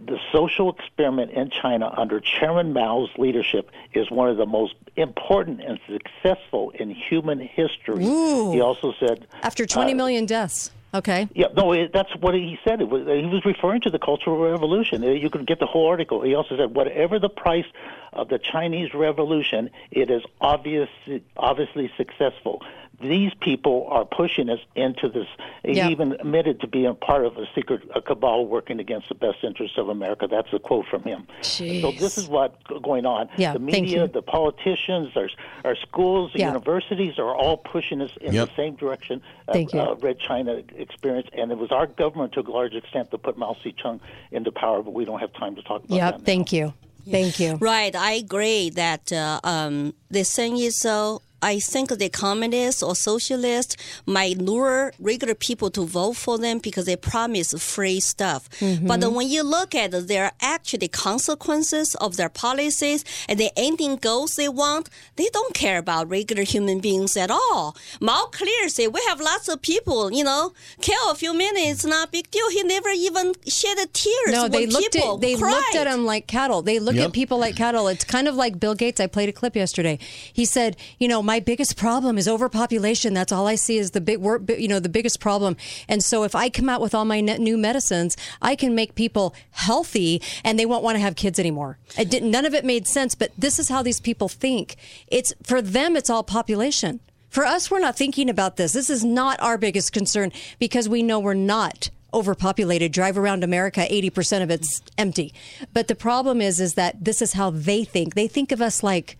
the 0.00 0.18
social 0.32 0.72
experiment 0.72 1.32
in 1.32 1.50
China 1.50 1.92
under 1.96 2.20
Chairman 2.20 2.72
Mao's 2.72 3.10
leadership 3.18 3.70
is 3.94 4.10
one 4.10 4.28
of 4.28 4.36
the 4.36 4.46
most 4.46 4.74
important 4.96 5.60
and 5.60 5.80
successful 5.88 6.70
in 6.70 6.90
human 6.90 7.40
history. 7.40 8.04
He 8.04 8.60
also 8.60 8.92
said, 9.00 9.26
After 9.42 9.66
20 9.66 9.94
million 9.94 10.24
deaths. 10.24 10.70
Okay. 10.94 11.28
yeah, 11.34 11.48
no, 11.54 11.72
it, 11.72 11.92
that's 11.92 12.10
what 12.20 12.34
he 12.34 12.58
said. 12.64 12.80
Was, 12.80 13.02
he 13.06 13.26
was 13.26 13.42
referring 13.44 13.82
to 13.82 13.90
the 13.90 13.98
Cultural 13.98 14.38
Revolution. 14.38 15.02
You 15.02 15.28
can 15.28 15.44
get 15.44 15.60
the 15.60 15.66
whole 15.66 15.86
article. 15.86 16.22
He 16.22 16.34
also 16.34 16.56
said, 16.56 16.74
whatever 16.74 17.18
the 17.18 17.28
price 17.28 17.66
of 18.12 18.28
the 18.28 18.38
Chinese 18.38 18.94
Revolution, 18.94 19.70
it 19.90 20.10
is 20.10 20.22
obvious, 20.40 20.88
obviously 21.36 21.90
successful. 21.96 22.62
These 23.00 23.32
people 23.40 23.86
are 23.90 24.04
pushing 24.04 24.50
us 24.50 24.58
into 24.74 25.08
this. 25.08 25.28
Yeah. 25.62 25.86
He 25.86 25.92
even 25.92 26.14
admitted 26.14 26.60
to 26.62 26.66
being 26.66 26.86
a 26.86 26.94
part 26.94 27.24
of 27.24 27.36
a 27.36 27.46
secret 27.54 27.82
a 27.94 28.02
cabal 28.02 28.46
working 28.46 28.80
against 28.80 29.08
the 29.08 29.14
best 29.14 29.44
interests 29.44 29.78
of 29.78 29.88
America. 29.88 30.26
That's 30.28 30.52
a 30.52 30.58
quote 30.58 30.86
from 30.86 31.04
him. 31.04 31.28
So 31.42 31.64
this 31.92 32.18
is 32.18 32.26
what's 32.26 32.60
going 32.82 33.06
on. 33.06 33.28
Yeah, 33.36 33.52
the 33.52 33.60
thank 33.60 33.70
media, 33.70 34.02
you. 34.02 34.08
the 34.08 34.22
politicians, 34.22 35.10
our, 35.14 35.28
our 35.64 35.76
schools, 35.76 36.32
the 36.32 36.40
Yeah. 36.40 36.48
universities 36.48 37.20
are 37.20 37.32
all 37.32 37.58
pushing 37.58 38.00
us 38.02 38.10
in 38.20 38.32
Yep. 38.34 38.48
the 38.48 38.54
same 38.56 38.74
direction. 38.74 39.22
of, 39.46 39.54
Thank 39.54 39.72
you. 39.74 39.80
Uh, 39.80 39.94
Red 40.00 40.18
China 40.18 40.60
experience, 40.76 41.28
and 41.32 41.52
it 41.52 41.58
was 41.58 41.70
our 41.70 41.86
government 41.86 42.32
to 42.32 42.40
a 42.40 42.50
large 42.50 42.74
extent 42.74 43.12
that 43.12 43.18
put 43.22 43.38
Mao 43.38 43.54
Zedong 43.64 44.00
into 44.32 44.50
power, 44.50 44.82
but 44.82 44.92
we 44.92 45.04
don't 45.04 45.20
have 45.20 45.32
time 45.34 45.54
to 45.54 45.62
talk 45.62 45.84
about 45.84 45.88
that. 45.90 46.14
Yep. 46.14 46.22
Thank 46.22 46.52
you. 46.52 46.74
Thank 47.10 47.40
you. 47.40 47.56
Right, 47.56 47.94
I 47.94 48.12
agree 48.12 48.70
that 48.70 49.12
uh, 49.12 49.40
um, 49.44 49.94
the 50.10 50.24
thing 50.24 50.58
is, 50.58 50.84
uh, 50.84 51.18
I 51.42 51.60
think 51.60 51.90
the 51.90 52.08
communists 52.08 52.82
or 52.82 52.94
socialists 52.94 53.76
might 54.06 54.38
lure 54.38 54.92
regular 54.98 55.34
people 55.34 55.70
to 55.70 55.84
vote 55.84 56.16
for 56.16 56.38
them 56.38 56.58
because 56.58 56.86
they 56.86 56.96
promise 56.96 57.52
free 57.54 58.00
stuff. 58.00 58.48
But 58.60 59.00
mm-hmm. 59.00 59.14
when 59.14 59.28
you 59.28 59.42
look 59.42 59.74
at 59.74 59.92
their 60.08 60.32
actually 60.40 60.88
consequences 60.88 61.94
of 61.96 62.16
their 62.16 62.28
policies 62.28 63.04
and 63.28 63.38
the 63.38 63.50
ending 63.56 63.96
goals 63.96 64.34
they 64.36 64.48
want, 64.48 64.88
they 65.16 65.28
don't 65.32 65.54
care 65.54 65.78
about 65.78 66.08
regular 66.08 66.42
human 66.42 66.80
beings 66.80 67.16
at 67.16 67.30
all. 67.30 67.76
Mao 68.00 68.26
clear 68.32 68.68
say 68.68 68.86
we 68.88 69.00
have 69.08 69.20
lots 69.20 69.48
of 69.48 69.62
people, 69.62 70.12
you 70.12 70.24
know, 70.24 70.52
kill 70.80 71.10
a 71.10 71.14
few 71.14 71.34
minutes, 71.34 71.70
it's 71.70 71.84
not 71.84 72.08
a 72.08 72.10
big 72.10 72.30
deal. 72.30 72.48
He 72.50 72.62
never 72.62 72.88
even 72.90 73.34
shed 73.46 73.78
a 73.78 73.86
tears 73.86 74.32
No, 74.32 74.48
they 74.48 74.66
looked 74.66 74.92
people 74.92 75.14
at 75.14 75.20
they 75.20 75.36
looked 75.36 75.74
at 75.74 75.84
cried. 75.84 75.86
them 75.86 76.04
like 76.04 76.26
cattle. 76.26 76.62
They 76.62 76.78
look 76.80 76.96
Yep. 76.96 77.06
at 77.06 77.12
people 77.12 77.38
like 77.38 77.56
cattle. 77.56 77.86
It's 77.88 78.04
kind 78.04 78.26
of 78.26 78.34
like 78.34 78.58
Bill 78.58 78.74
Gates. 78.74 79.00
I 79.00 79.06
played 79.06 79.28
a 79.28 79.32
clip 79.32 79.54
yesterday. 79.54 79.98
He 80.32 80.44
said, 80.44 80.76
"You 80.98 81.06
know, 81.08 81.22
my 81.28 81.40
biggest 81.40 81.76
problem 81.76 82.16
is 82.16 82.26
overpopulation. 82.26 83.12
That's 83.12 83.32
all 83.32 83.46
I 83.46 83.54
see 83.54 83.76
is 83.76 83.90
the 83.90 84.00
big, 84.00 84.18
you 84.58 84.66
know, 84.66 84.80
the 84.80 84.88
biggest 84.88 85.20
problem. 85.20 85.58
And 85.86 86.02
so 86.02 86.24
if 86.24 86.34
I 86.34 86.48
come 86.48 86.70
out 86.70 86.80
with 86.80 86.94
all 86.94 87.04
my 87.04 87.20
new 87.20 87.58
medicines, 87.58 88.16
I 88.40 88.56
can 88.56 88.74
make 88.74 88.94
people 88.94 89.34
healthy, 89.50 90.22
and 90.42 90.58
they 90.58 90.64
won't 90.64 90.82
want 90.82 90.94
to 90.94 91.00
have 91.00 91.16
kids 91.16 91.38
anymore. 91.38 91.76
Didn't, 91.96 92.30
none 92.30 92.46
of 92.46 92.54
it 92.54 92.64
made 92.64 92.88
sense. 92.88 93.14
But 93.14 93.32
this 93.36 93.58
is 93.58 93.68
how 93.68 93.82
these 93.82 94.00
people 94.00 94.30
think. 94.30 94.76
It's 95.06 95.34
for 95.42 95.60
them. 95.60 95.96
It's 95.96 96.08
all 96.08 96.22
population. 96.22 96.98
For 97.28 97.44
us, 97.44 97.70
we're 97.70 97.78
not 97.78 97.94
thinking 97.94 98.30
about 98.30 98.56
this. 98.56 98.72
This 98.72 98.88
is 98.88 99.04
not 99.04 99.38
our 99.42 99.58
biggest 99.58 99.92
concern 99.92 100.32
because 100.58 100.88
we 100.88 101.02
know 101.02 101.20
we're 101.20 101.34
not 101.34 101.90
overpopulated 102.14 102.90
drive 102.90 103.18
around 103.18 103.44
america 103.44 103.80
80% 103.80 104.42
of 104.42 104.50
it's 104.50 104.80
empty 104.96 105.34
but 105.74 105.88
the 105.88 105.94
problem 105.94 106.40
is 106.40 106.58
is 106.58 106.72
that 106.72 107.04
this 107.04 107.20
is 107.20 107.34
how 107.34 107.50
they 107.50 107.84
think 107.84 108.14
they 108.14 108.26
think 108.26 108.50
of 108.50 108.62
us 108.62 108.82
like 108.82 109.18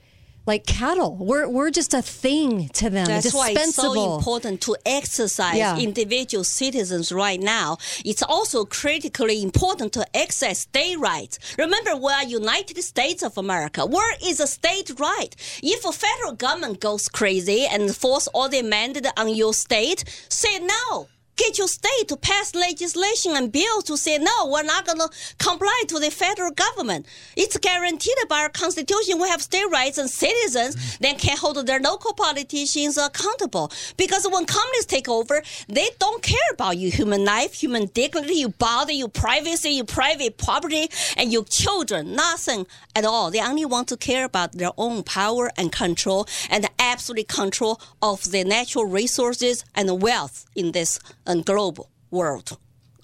like 0.51 0.65
cattle 0.81 1.13
we're 1.29 1.47
we're 1.57 1.71
just 1.81 1.93
a 1.95 2.03
thing 2.25 2.69
to 2.81 2.87
them 2.97 3.07
That's 3.07 3.35
why 3.39 3.49
it's 3.51 3.75
so 3.75 3.93
important 4.15 4.57
to 4.67 4.73
exercise 5.01 5.57
Yeah. 5.63 5.77
individual 5.89 6.45
citizens 6.45 7.07
right 7.25 7.41
now. 7.59 7.69
It's 8.11 8.25
also 8.35 8.59
critically 8.81 9.39
important 9.51 9.89
to 9.99 10.03
exercise 10.25 10.59
state 10.71 10.99
rights. 11.11 11.35
Remember, 11.65 11.93
we 12.05 12.11
are 12.19 12.25
United 12.43 12.79
States 12.93 13.21
of 13.29 13.33
America. 13.45 13.81
Where 13.97 14.13
is 14.31 14.37
a 14.41 14.49
state 14.59 14.89
right? 15.09 15.33
If 15.77 15.81
a 15.85 15.93
federal 16.07 16.33
government 16.47 16.77
goes 16.89 17.05
crazy 17.21 17.61
and 17.73 17.83
force 18.05 18.27
all 18.35 18.49
the 18.49 18.63
mandate 18.63 19.07
on 19.23 19.29
your 19.43 19.55
state, 19.67 20.01
say 20.43 20.55
no. 20.77 21.09
Get 21.39 21.57
your 21.57 21.69
state 21.69 22.09
to 22.09 22.17
pass 22.17 22.53
legislation 22.53 23.37
and 23.37 23.53
bills 23.53 23.85
to 23.85 23.97
say 23.97 24.19
no, 24.19 24.49
we're 24.49 24.65
not 24.65 24.85
going 24.85 24.99
to 24.99 25.09
comply 25.39 25.83
to 25.87 26.01
the 26.01 26.11
federal 26.11 26.51
government. 26.51 27.07
It's 27.37 27.57
guaranteed 27.57 28.17
by 28.29 28.41
our 28.41 28.49
constitution. 28.49 29.21
We 29.21 29.29
have 29.29 29.41
state 29.41 29.71
rights 29.71 29.99
and 29.99 30.11
citizens 30.11 30.99
then 30.99 31.17
can 31.17 31.37
hold 31.37 31.65
their 31.65 31.79
local 31.79 32.13
politicians 32.13 32.97
accountable. 32.99 33.71
Because 33.97 34.27
when 34.29 34.47
communists 34.47 34.87
take 34.87 35.09
over, 35.09 35.41
they 35.69 35.89
don't 36.01 36.25
care 36.25 36.51
about 36.53 36.77
your 36.77 36.91
human 36.91 37.25
life, 37.25 37.55
human 37.55 37.87
dignity, 37.87 38.35
your 38.35 38.49
body, 38.49 38.95
your 38.95 39.09
privacy, 39.09 39.71
your 39.71 39.85
private 39.85 40.39
property, 40.39 40.89
and 41.17 41.33
your 41.33 41.45
children. 41.45 42.17
Nothing 42.17 42.67
at 42.97 43.05
all. 43.05 43.31
They 43.31 43.41
only 43.41 43.65
want 43.65 43.87
to 43.89 43.97
care 43.97 44.25
about 44.25 44.53
their 44.53 44.73
own 44.77 45.05
power 45.05 45.53
and 45.57 45.71
control 45.71 46.27
and 46.51 46.69
absolute 46.81 47.29
control 47.29 47.81
of 48.03 48.33
the 48.33 48.43
natural 48.43 48.87
resources 48.87 49.65
and 49.77 50.03
wealth 50.03 50.47
in 50.57 50.73
this 50.73 50.99
uh, 51.29 51.35
global 51.37 51.89
world. 52.11 52.59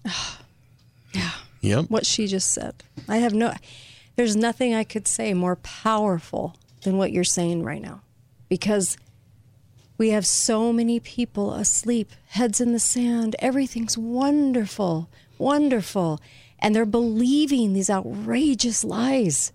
Yeah. 1.13 1.31
Yep. 1.61 1.91
what 1.91 2.05
she 2.07 2.27
just 2.27 2.53
said 2.53 2.75
i 3.09 3.19
have 3.19 3.33
no 3.33 3.55
there's 4.17 4.35
nothing 4.35 4.75
i 4.75 4.83
could 4.83 5.07
say 5.07 5.33
more 5.33 5.55
powerful 5.55 6.57
than 6.83 6.99
what 6.99 7.13
you're 7.13 7.23
saying 7.23 7.63
right 7.63 7.81
now 7.81 8.01
because 8.49 8.97
we 9.97 10.11
have 10.11 10.27
so 10.27 10.73
many 10.73 10.99
people 10.99 11.55
asleep 11.55 12.11
heads 12.31 12.61
in 12.61 12.73
the 12.73 12.81
sand 12.81 13.37
everything's 13.39 13.97
wonderful 13.97 15.09
wonderful 15.39 16.21
and 16.59 16.75
they're 16.75 16.85
believing 16.85 17.75
these 17.75 17.89
outrageous 17.89 18.83
lies 18.83 19.53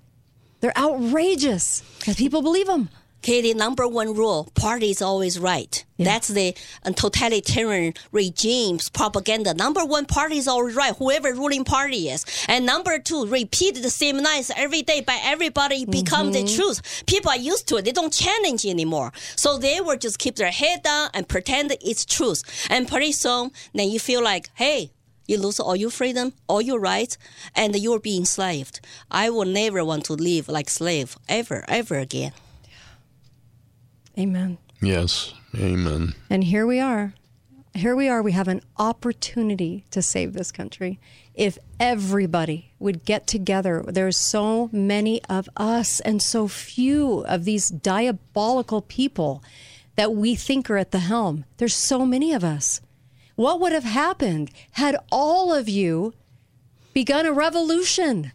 they're 0.62 0.78
outrageous 0.78 1.82
because 2.00 2.16
people 2.16 2.42
believe 2.42 2.68
them 2.68 2.88
Okay, 3.22 3.42
the 3.42 3.54
number 3.54 3.86
one 3.86 4.14
rule: 4.14 4.50
party 4.56 4.92
is 4.92 5.02
always 5.02 5.38
right. 5.38 5.84
That's 5.98 6.30
the 6.30 6.56
uh, 6.86 6.92
totalitarian 6.92 7.94
regime's 8.14 8.88
propaganda. 8.88 9.54
Number 9.54 9.84
one, 9.84 10.06
party 10.06 10.38
is 10.38 10.48
always 10.48 10.74
right. 10.74 10.96
Whoever 10.96 11.34
ruling 11.34 11.66
party 11.66 12.08
is, 12.08 12.26
and 12.48 12.66
number 12.66 12.98
two, 12.98 13.26
repeat 13.26 13.76
the 13.76 13.90
same 13.90 14.20
lines 14.20 14.52
every 14.56 14.84
day 14.84 15.02
by 15.02 15.20
everybody 15.22 15.86
become 15.86 16.32
the 16.32 16.46
truth. 16.46 17.04
People 17.08 17.32
are 17.32 17.38
used 17.38 17.68
to 17.68 17.76
it; 17.76 17.86
they 17.86 17.92
don't 17.92 18.14
challenge 18.14 18.66
anymore. 18.66 19.12
So 19.36 19.58
they 19.58 19.82
will 19.82 19.98
just 19.98 20.18
keep 20.18 20.38
their 20.38 20.52
head 20.52 20.84
down 20.84 21.10
and 21.14 21.28
pretend 21.28 21.76
it's 21.82 22.06
truth. 22.06 22.42
And 22.70 22.88
pretty 22.88 23.12
soon, 23.12 23.52
then 23.74 23.90
you 23.90 24.00
feel 24.00 24.24
like, 24.24 24.50
hey. 24.56 24.92
You 25.28 25.38
lose 25.38 25.60
all 25.60 25.76
your 25.76 25.92
freedom, 25.92 26.34
all 26.48 26.60
your 26.60 26.80
rights, 26.80 27.16
and 27.54 27.76
you're 27.76 28.00
being 28.00 28.22
enslaved. 28.22 28.80
I 29.12 29.30
will 29.30 29.46
never 29.46 29.86
want 29.86 30.06
to 30.06 30.14
live 30.14 30.48
like 30.48 30.72
slave 30.72 31.18
ever, 31.28 31.66
ever 31.68 32.00
again. 32.00 32.32
Amen 34.20 34.58
Yes. 34.82 35.34
Amen. 35.56 36.16
And 36.30 36.42
here 36.46 36.66
we 36.66 36.80
are 36.80 37.14
here 37.76 37.96
we 37.96 38.10
are. 38.10 38.22
We 38.22 38.32
have 38.32 38.48
an 38.48 38.62
opportunity 38.78 39.86
to 39.92 40.02
save 40.02 40.34
this 40.34 40.52
country. 40.52 41.00
If 41.34 41.58
everybody 41.80 42.74
would 42.80 43.06
get 43.06 43.28
together, 43.28 43.84
there's 43.88 44.18
so 44.18 44.70
many 44.72 45.24
of 45.26 45.48
us 45.56 46.00
and 46.02 46.22
so 46.22 46.48
few 46.48 47.20
of 47.26 47.46
these 47.46 47.70
diabolical 47.70 48.82
people 48.82 49.44
that 49.96 50.14
we 50.14 50.36
think 50.36 50.70
are 50.70 50.78
at 50.78 50.92
the 50.92 51.00
helm. 51.00 51.46
There's 51.58 51.76
so 51.76 52.06
many 52.06 52.34
of 52.34 52.44
us. 52.44 52.82
What 53.36 53.60
would 53.60 53.72
have 53.72 53.84
happened 53.84 54.52
had 54.72 54.98
all 55.12 55.54
of 55.54 55.70
you 55.70 56.14
begun 56.94 57.26
a 57.26 57.32
revolution? 57.32 58.34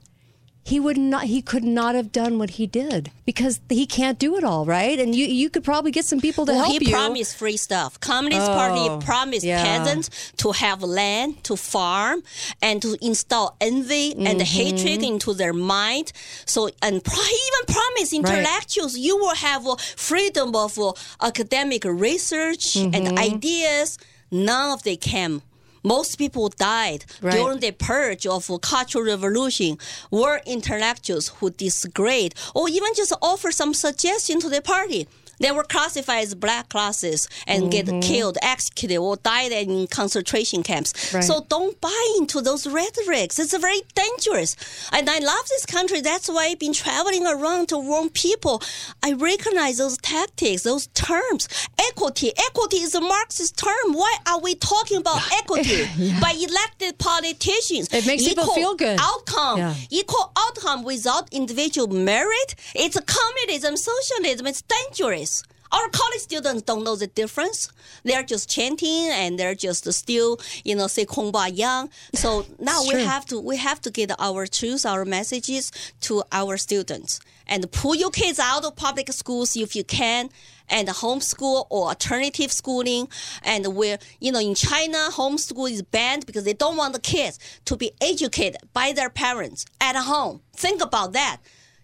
He 0.67 0.81
would 0.81 0.97
not. 0.97 1.25
He 1.25 1.43
could 1.43 1.63
not 1.63 1.95
have 1.95 2.11
done 2.11 2.39
what 2.39 2.51
he 2.59 2.67
did 2.67 3.11
because 3.27 3.61
he 3.69 3.85
can't 3.85 4.19
do 4.19 4.37
it 4.39 4.45
all, 4.45 4.65
right? 4.65 4.99
And 4.99 5.15
you, 5.15 5.27
you 5.27 5.51
could 5.51 5.63
probably 5.63 5.91
get 5.91 6.07
some 6.07 6.21
people 6.23 6.47
to 6.47 6.53
Well, 6.53 6.65
help 6.65 6.81
he 6.81 6.87
you. 6.89 6.95
promised 6.95 7.37
free 7.37 7.59
stuff. 7.59 8.01
Communist 8.01 8.51
Oh, 8.51 8.55
Party 8.55 9.05
promised 9.05 9.45
yeah. 9.45 9.63
peasants 9.63 10.33
to 10.39 10.53
have 10.53 10.83
land, 10.83 11.45
to 11.45 11.57
farm, 11.57 12.23
and 12.63 12.81
to 12.81 12.97
install 13.03 13.57
envy 13.61 14.13
and 14.13 14.41
Mm-hmm. 14.41 14.59
hatred 14.61 15.03
into 15.03 15.35
their 15.35 15.53
mind. 15.53 16.13
So, 16.47 16.71
and 16.81 17.05
pro- 17.05 17.23
he 17.23 17.39
even 17.51 17.75
promised 17.75 18.13
intellectuals 18.15 18.97
you 18.97 19.19
will 19.19 19.35
have 19.37 19.67
uh, 19.67 19.77
freedom 19.97 20.57
of 20.57 20.79
uh, 20.79 20.93
academic 21.21 21.85
research 21.85 22.65
Mm-hmm. 22.75 22.95
and 22.95 23.19
ideas. 23.19 23.99
None 24.31 24.73
of 24.73 24.83
they 24.83 24.97
came. 24.97 25.43
Most 25.85 26.17
people 26.17 26.49
died 26.49 27.05
Right. 27.21 27.35
during 27.35 27.61
the 27.61 27.73
purge 27.73 28.27
of 28.27 28.51
cultural 28.63 29.05
revolution 29.05 29.79
were 30.11 30.41
intellectuals 30.47 31.29
who 31.39 31.51
disagreed 31.51 32.35
or 32.55 32.69
even 32.69 32.95
just 32.97 33.13
offer 33.21 33.53
some 33.53 33.75
suggestion 33.75 34.41
to 34.41 34.49
the 34.49 34.63
party. 34.63 35.07
They 35.39 35.51
were 35.51 35.65
classified 35.65 36.25
as 36.25 36.35
black 36.35 36.69
classes 36.69 37.29
and 37.47 37.71
get 37.71 37.87
mm-hmm. 37.87 38.01
killed, 38.01 38.39
executed, 38.43 38.99
or 38.99 39.17
died 39.17 39.53
in 39.53 39.87
concentration 39.87 40.63
camps. 40.63 41.13
Right. 41.13 41.25
So 41.25 41.45
don't 41.49 41.81
buy 41.81 42.15
into 42.19 42.41
those 42.41 42.67
rhetorics. 42.67 43.39
It's 43.39 43.57
very 43.57 43.83
dangerous. 43.95 44.57
And 44.93 45.09
I 45.09 45.19
love 45.19 45.49
this 45.49 45.67
country. 45.67 46.01
That's 46.01 46.29
why 46.29 46.47
I've 46.47 46.59
been 46.59 46.73
traveling 46.73 47.27
around 47.27 47.69
to 47.69 47.79
warn 47.79 48.11
people. 48.11 48.63
I 49.03 49.13
recognize 49.13 49.79
those 49.79 49.99
tactics, 49.99 50.63
those 50.63 50.87
terms. 50.89 51.49
Equity. 51.79 52.33
Equity 52.49 52.79
is 52.79 52.95
a 52.95 53.01
Marxist 53.01 53.57
term. 53.59 53.93
Why 53.93 54.17
are 54.27 54.41
we 54.41 54.55
talking 54.55 54.99
about 54.99 55.21
equity 55.39 55.85
by 56.21 56.33
elected 56.39 56.99
politicians? 56.99 57.89
It 57.93 58.07
makes 58.07 58.25
people 58.25 58.47
feel 58.55 58.75
good. 58.75 58.99
Outcome. 59.01 59.59
Yeah. 59.59 59.75
Equal 59.91 60.33
outcome 60.39 60.85
without 60.85 61.33
individual 61.33 61.89
merit. 61.89 62.55
It's 62.75 62.99
communism, 63.01 63.77
socialism. 63.77 64.47
It's 64.47 64.63
dangerous. 64.63 65.34
Our 65.75 65.89
college 65.89 66.21
students 66.21 66.63
don't 66.63 66.85
know 66.85 66.97
the 66.97 67.09
difference. 67.09 67.69
They're 68.05 68.23
just 68.23 68.49
chanting 68.49 69.09
and 69.11 69.39
they're 69.39 69.57
just 69.57 69.93
still, 69.93 70.39
you 70.65 70.77
know, 70.77 70.87
say 70.87 71.05
kumbaya. 71.05 71.89
So 72.15 72.47
now 72.61 72.83
we 72.83 72.91
true. 72.91 73.05
have 73.05 73.25
to 73.27 73.41
we 73.41 73.57
have 73.57 73.81
to 73.83 73.91
get 73.91 74.13
our 74.19 74.47
truth, 74.47 74.87
our 74.87 75.05
messages 75.05 75.73
to 76.03 76.23
our 76.31 76.57
students 76.57 77.21
and 77.47 77.71
pull 77.73 77.95
your 77.95 78.11
kids 78.11 78.39
out 78.39 78.65
of 78.65 78.77
public 78.77 79.13
schools 79.13 79.57
if 79.57 79.75
you 79.77 79.85
can 79.85 80.29
and 80.69 80.89
homeschool 80.89 81.67
or 81.71 81.89
alternative 81.89 82.51
schooling 82.51 83.09
and 83.43 83.75
where 83.77 83.99
you 84.21 84.33
know 84.33 84.41
in 84.41 84.55
china 84.55 84.97
homeschool 85.11 85.71
is 85.71 85.83
banned 85.83 86.25
because 86.27 86.45
they 86.45 86.55
don't 86.55 86.77
want 86.77 86.95
the 86.95 87.01
kids 87.01 87.39
to 87.65 87.77
be 87.77 87.91
educated 88.01 88.57
by 88.73 88.93
their 88.93 89.11
parents 89.11 89.67
at 89.81 89.95
home 89.97 90.41
think 90.55 90.83
about 90.83 91.13
that 91.13 91.39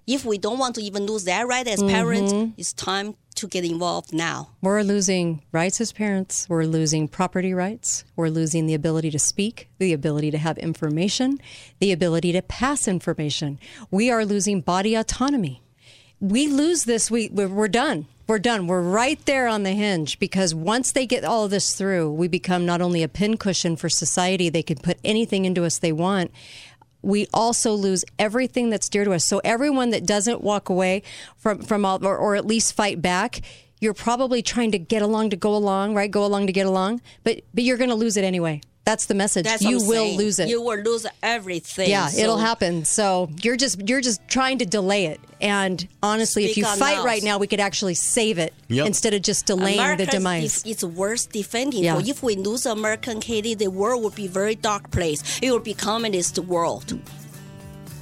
if 0.06 0.24
we 0.24 0.38
don't 0.38 0.58
want 0.58 0.74
to 0.74 0.82
even 0.82 1.04
lose 1.06 1.24
that 1.24 1.46
right 1.46 1.68
as 1.68 1.82
parents 1.82 2.32
mm-hmm. 2.32 2.52
it's 2.56 2.72
time 2.72 3.14
to 3.40 3.48
get 3.48 3.64
involved 3.64 4.12
now 4.12 4.50
We're 4.60 4.82
losing 4.82 5.42
rights 5.52 5.80
as 5.80 5.92
parents. 5.92 6.46
We're 6.48 6.64
losing 6.64 7.08
property 7.08 7.54
rights. 7.54 8.04
We're 8.16 8.28
losing 8.28 8.66
the 8.66 8.74
ability 8.74 9.10
to 9.12 9.18
speak, 9.18 9.68
the 9.78 9.92
ability 9.92 10.30
to 10.32 10.38
have 10.38 10.58
information, 10.58 11.40
the 11.80 11.92
ability 11.92 12.32
to 12.32 12.42
pass 12.42 12.86
information. 12.86 13.58
We 13.90 14.10
are 14.10 14.24
losing 14.24 14.60
body 14.60 14.94
autonomy. 14.94 15.62
We 16.20 16.48
lose 16.48 16.84
this, 16.84 17.10
we, 17.10 17.28
we're 17.30 17.68
done. 17.68 18.06
We're 18.30 18.38
done. 18.38 18.68
We're 18.68 18.80
right 18.80 19.18
there 19.26 19.48
on 19.48 19.64
the 19.64 19.72
hinge 19.72 20.20
because 20.20 20.54
once 20.54 20.92
they 20.92 21.04
get 21.04 21.24
all 21.24 21.48
this 21.48 21.74
through, 21.74 22.12
we 22.12 22.28
become 22.28 22.64
not 22.64 22.80
only 22.80 23.02
a 23.02 23.08
pincushion 23.08 23.74
for 23.74 23.88
society, 23.88 24.48
they 24.48 24.62
can 24.62 24.76
put 24.78 24.98
anything 25.02 25.46
into 25.46 25.64
us 25.64 25.78
they 25.78 25.90
want. 25.90 26.30
We 27.02 27.26
also 27.32 27.72
lose 27.72 28.04
everything 28.18 28.70
that's 28.70 28.88
dear 28.88 29.04
to 29.04 29.12
us. 29.12 29.26
So 29.26 29.40
everyone 29.44 29.90
that 29.90 30.06
doesn't 30.06 30.42
walk 30.42 30.68
away 30.68 31.02
from 31.36 31.62
from 31.62 31.84
all, 31.84 32.04
or, 32.04 32.16
or 32.16 32.36
at 32.36 32.46
least 32.46 32.74
fight 32.74 33.00
back, 33.00 33.40
you're 33.80 33.94
probably 33.94 34.42
trying 34.42 34.72
to 34.72 34.78
get 34.78 35.02
along 35.02 35.30
to 35.30 35.36
go 35.36 35.54
along, 35.54 35.94
right? 35.94 36.10
Go 36.10 36.24
along 36.24 36.46
to 36.46 36.52
get 36.52 36.66
along, 36.66 37.00
but 37.24 37.40
but 37.54 37.64
you're 37.64 37.78
going 37.78 37.90
to 37.90 37.96
lose 37.96 38.16
it 38.16 38.24
anyway. 38.24 38.60
That's 38.84 39.06
the 39.06 39.14
message. 39.14 39.44
that's 39.44 39.62
you 39.62 39.76
will 39.76 40.06
saying. 40.06 40.18
lose 40.18 40.38
it. 40.38 40.48
you 40.48 40.62
will 40.62 40.78
lose 40.78 41.06
everything 41.22 41.90
yeah, 41.90 42.08
So 42.08 42.22
it'll 42.22 42.38
happen. 42.38 42.84
So 42.84 43.30
you're 43.42 43.56
just 43.56 43.88
you're 43.88 44.00
just 44.00 44.26
trying 44.26 44.58
to 44.58 44.66
delay 44.66 45.06
it. 45.06 45.20
And 45.40 45.86
honestly, 46.02 46.44
if 46.44 46.56
you 46.56 46.64
fight 46.64 46.96
mouths. 46.96 47.04
right 47.04 47.22
now, 47.22 47.38
we 47.38 47.46
could 47.46 47.60
actually 47.60 47.94
save 47.94 48.38
it 48.38 48.52
Yep. 48.68 48.86
instead 48.86 49.14
of 49.14 49.22
just 49.22 49.46
delaying 49.46 49.78
America 49.78 50.06
the 50.06 50.12
demise. 50.12 50.44
Is, 50.58 50.62
it's 50.66 50.84
worth 50.84 51.30
defending. 51.32 51.84
Yeah. 51.84 51.98
For 51.98 52.06
if 52.08 52.22
we 52.22 52.36
lose 52.36 52.66
American 52.66 53.20
Katie, 53.20 53.54
the 53.54 53.68
world 53.68 54.02
would 54.04 54.14
be 54.14 54.26
a 54.26 54.30
very 54.30 54.54
dark 54.54 54.90
place. 54.90 55.22
It 55.42 55.50
would 55.52 55.64
be 55.64 55.74
communist 55.74 56.38
world. 56.38 56.98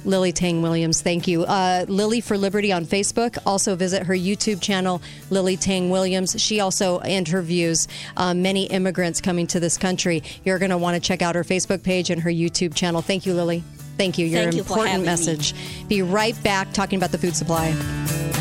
Lily 0.05 0.31
Tang 0.31 0.61
Williams, 0.61 1.01
thank 1.01 1.27
you. 1.27 1.43
Uh, 1.43 1.85
Lily 1.87 2.21
for 2.21 2.37
Liberty 2.37 2.71
on 2.71 2.85
Facebook. 2.85 3.37
Also 3.45 3.75
visit 3.75 4.03
her 4.03 4.13
YouTube 4.13 4.61
channel, 4.61 5.01
Lily 5.29 5.57
Tang 5.57 5.89
Williams. 5.89 6.39
She 6.41 6.59
also 6.59 7.01
interviews 7.01 7.87
uh, 8.17 8.33
many 8.33 8.65
immigrants 8.65 9.21
coming 9.21 9.47
to 9.47 9.59
this 9.59 9.77
country. 9.77 10.23
You're 10.43 10.59
going 10.59 10.71
to 10.71 10.77
want 10.77 10.95
to 10.95 11.01
check 11.01 11.21
out 11.21 11.35
her 11.35 11.43
Facebook 11.43 11.83
page 11.83 12.09
and 12.09 12.21
her 12.21 12.29
YouTube 12.29 12.73
channel. 12.75 13.01
Thank 13.01 13.25
you, 13.25 13.33
Lily. 13.33 13.63
Thank 13.97 14.17
you. 14.17 14.25
Your 14.25 14.43
Thank 14.43 14.55
you 14.55 14.63
for 14.63 14.73
important 14.73 15.01
me. 15.01 15.05
message. 15.05 15.53
Be 15.89 16.01
right 16.01 16.41
back 16.43 16.71
talking 16.71 16.97
about 16.97 17.11
the 17.11 17.17
food 17.17 17.35
supply. 17.35 18.38